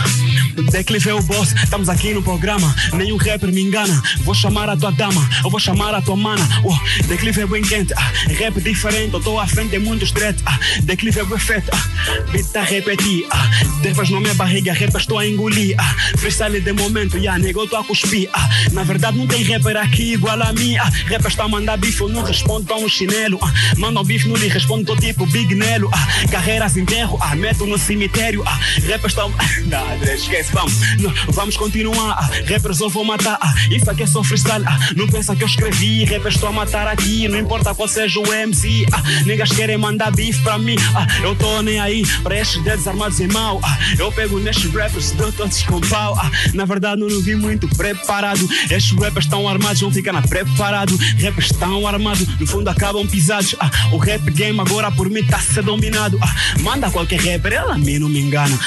[0.70, 1.54] Declive é o boss.
[1.62, 4.02] Estamos aqui no programa, nenhum rapper me engana.
[4.20, 6.46] Vou chamar a tua dama, eu vou chamar a tua mana.
[6.64, 9.14] Uou, Declive é bem quente, ah, rap diferente.
[9.14, 10.42] Eu tô à frente de muitos dreads.
[10.46, 13.26] Ah, declive é bem feito, ah, beat a repetir.
[13.30, 13.50] Ah,
[13.82, 15.74] Dervas na minha barriga, rap estou a engolir.
[15.78, 18.28] Ah, freestyle de momento, yeah, nego, tô a cuspir.
[18.32, 20.76] Ah, na verdade, não tem rapper aqui igual a mim.
[20.76, 23.38] Ah, rap está a mandar bife, eu não respondo, tô um chinelo.
[23.42, 25.90] Ah, manda um bife, não lhe respondo, tô tipo Big Nelo.
[25.92, 28.42] Ah, carreiras enterro, ah, meto no cemitério.
[28.46, 29.32] Ah, rap estão.
[29.66, 30.74] Não, esquece, vamos.
[30.98, 32.30] Não, vamos continuar.
[32.48, 33.38] Rappers eu vou matar.
[33.70, 34.64] Isso aqui é só freestyle.
[34.66, 36.04] Ah, não pensa que eu escrevi.
[36.04, 37.28] Rappers estou a matar aqui.
[37.28, 38.86] Não importa qual seja o MC.
[38.92, 40.76] Ah, niggas querem mandar bife pra mim.
[40.94, 43.60] Ah, eu tô nem aí pra estes dedos armados em mal.
[43.98, 46.16] Eu pego nestes rappers, dou todos com pau.
[46.54, 48.48] Na verdade, não vi muito preparado.
[48.70, 50.96] Estes rappers estão armados, vão ficar na preparado.
[51.22, 53.54] Rappers estão armados, no fundo acabam pisados.
[53.92, 56.18] O rap game agora por mim tá a ser dominado.
[56.60, 58.58] Manda qualquer rapper, ela a mim não me engana.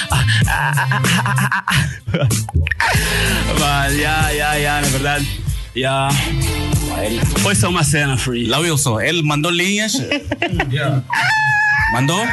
[2.13, 3.59] Ah, ah, ah, ah, ah, ah, ah.
[3.59, 5.25] Mas, yeah, yeah, yeah, na verdade.
[5.75, 6.11] Yeah.
[7.39, 8.45] Foi só uma cena free.
[8.45, 9.93] Lá Wilson, ele mandou linhas.
[11.91, 12.25] Mandou?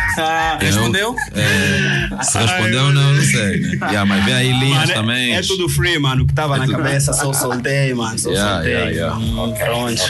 [0.61, 1.16] Respondeu?
[1.34, 3.61] É, se respondeu não, não sei.
[3.61, 3.78] Né?
[3.82, 5.34] Yeah, mas vê aí linhas Mano, é- também.
[5.36, 6.22] É, tudo free, mano.
[6.22, 8.18] O que tava É na tudo- cabeça, só soltei, mano.
[8.18, 8.72] Só Yeah, soltei.
[8.72, 9.16] yeah, yeah.
[9.16, 10.02] Hum, Pronto.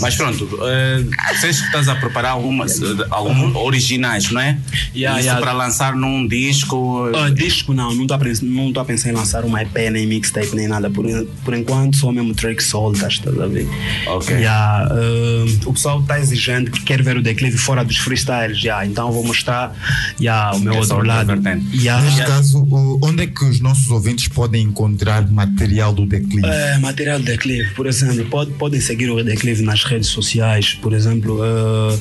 [0.00, 1.04] Mas pronto, eh,
[1.40, 4.58] sei que estás a preparar algumas, eh, alguns originais, não é?
[4.94, 5.40] Yeah, Isso yeah.
[5.40, 7.10] para lançar num disco.
[7.14, 10.06] Ah, disco não, não estou a, não tô a pensar em lançar uma EP, nem
[10.06, 10.90] mixtape, nem nada.
[10.90, 11.04] Por,
[11.44, 13.66] por enquanto, só mesmo track soltas, estás a ver?
[14.06, 14.36] Ok.
[14.36, 18.86] Yeah, ah, o pessoal está exigente que quer ver o declive fora dos freestyles, yeah,
[18.86, 19.74] então vou mostrar
[20.20, 21.32] yeah, o meu Essa outro lado.
[21.72, 22.26] Yeah, Neste yeah.
[22.26, 22.66] caso,
[23.02, 26.46] onde é que os nossos ouvintes podem encontrar material do Declive?
[26.46, 30.92] É, material do Declive, por exemplo, pode, podem seguir o Declive nas redes sociais, por
[30.92, 31.98] exemplo, eh,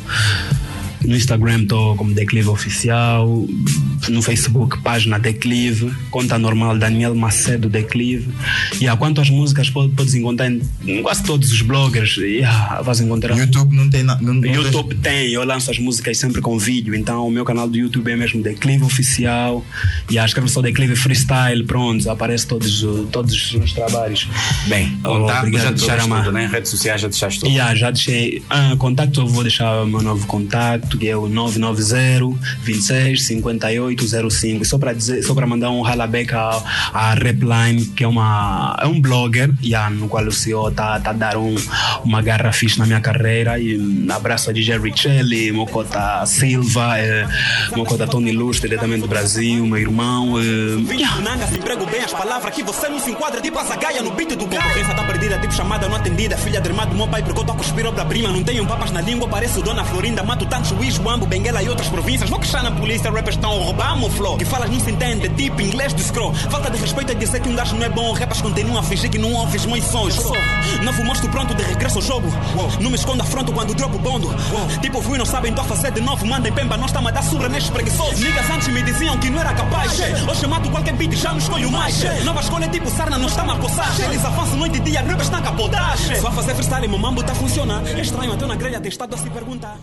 [1.08, 3.46] no Instagram estou como Declive Oficial,
[4.10, 8.28] no Facebook, página Declive, conta normal Daniel Macedo Declive.
[8.76, 12.18] E yeah, quanto às músicas, pode- podes encontrar em quase todos os bloggers.
[12.18, 13.38] Yeah, vais encontrar.
[13.38, 14.24] YouTube não tem nada.
[14.48, 18.12] YouTube tem, eu lanço as músicas sempre com vídeo, então o meu canal do YouTube
[18.12, 19.64] é mesmo Declive Oficial.
[20.10, 24.28] E yeah, escreve só Declive Freestyle, pronto, aparece todos, todos os meus trabalhos.
[24.68, 26.50] Bem, contato Obrigado já deixaste tudo, né?
[26.52, 27.52] Redes sociais já deixaste tudo.
[27.52, 28.44] Yeah, já deixei.
[28.50, 34.30] Ah, contato, eu vou deixar o meu novo contato, que é o 990 26 58
[34.32, 34.64] 05.
[34.64, 36.62] E Só para dizer, só para mandar um ralabeck à,
[36.94, 41.12] à Repline, que é uma é um blogger, yeah, no qual o senhor tá tá
[41.14, 41.56] dar um,
[42.04, 47.28] uma garra fixe na minha carreira e um abraço a DJ Richelli, Mocota Silva, eh,
[47.76, 50.40] Mocota Tony Luz, diretamente do Brasil, meu irmão.
[50.40, 53.58] eh, Vim do Nanga, se emprego bem as palavras que você não se enquadra, tipo
[53.60, 56.86] a zagaia no beat do concorrência tá perdida, tipo chamada não atendida, filha de irmã
[56.86, 59.62] do meu pai, porque eu tô a cuspir obra-prima, não tenho papas na língua, pareço
[59.62, 63.36] Dona Florinda, mato tanto juiz, Wambo, Benguela e outras províncias, vou queixar na polícia, rappers
[63.36, 66.70] estão a roubar meu flow, que falas não se entende, tipo inglês do scroll, falta
[66.70, 69.18] de respeito é dizer que um gajo não é bom, rappers continuam a fingir que
[69.18, 70.16] não ouves meus sons,
[70.84, 72.28] novo monstro pronto de regresso ao jogo,
[72.80, 74.30] não me escondo afronto quando dropo bondo,
[74.82, 77.24] tipo fui não sabem, tô a fazer de novo, mandem pemba, nós estamos a dar
[77.24, 81.14] surra nestes preguiçosos, niggas antes me diziam que não era capaz, hoje mato qualquer beat,
[81.14, 84.58] já não escolho mais, nova escolha é tipo sarna, não está a coçar, eles avançam
[84.58, 87.82] noite e dia, rappers estão a capotagem, só fazer freestyle, meu mambo tá a funcionar,
[87.88, 89.78] é estranho, até na grelha testado a se perguntar.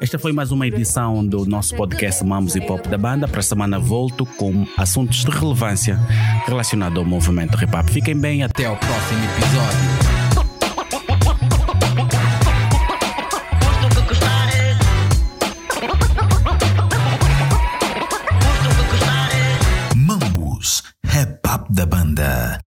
[0.00, 3.28] Esta foi mais uma edição do nosso podcast Mamos e Pop da banda.
[3.28, 5.98] Para a semana volto com assuntos de relevância
[6.46, 7.88] relacionados ao movimento hip hop.
[7.88, 10.11] Fiquem bem, até ao próximo episódio.
[21.72, 22.62] Da banda.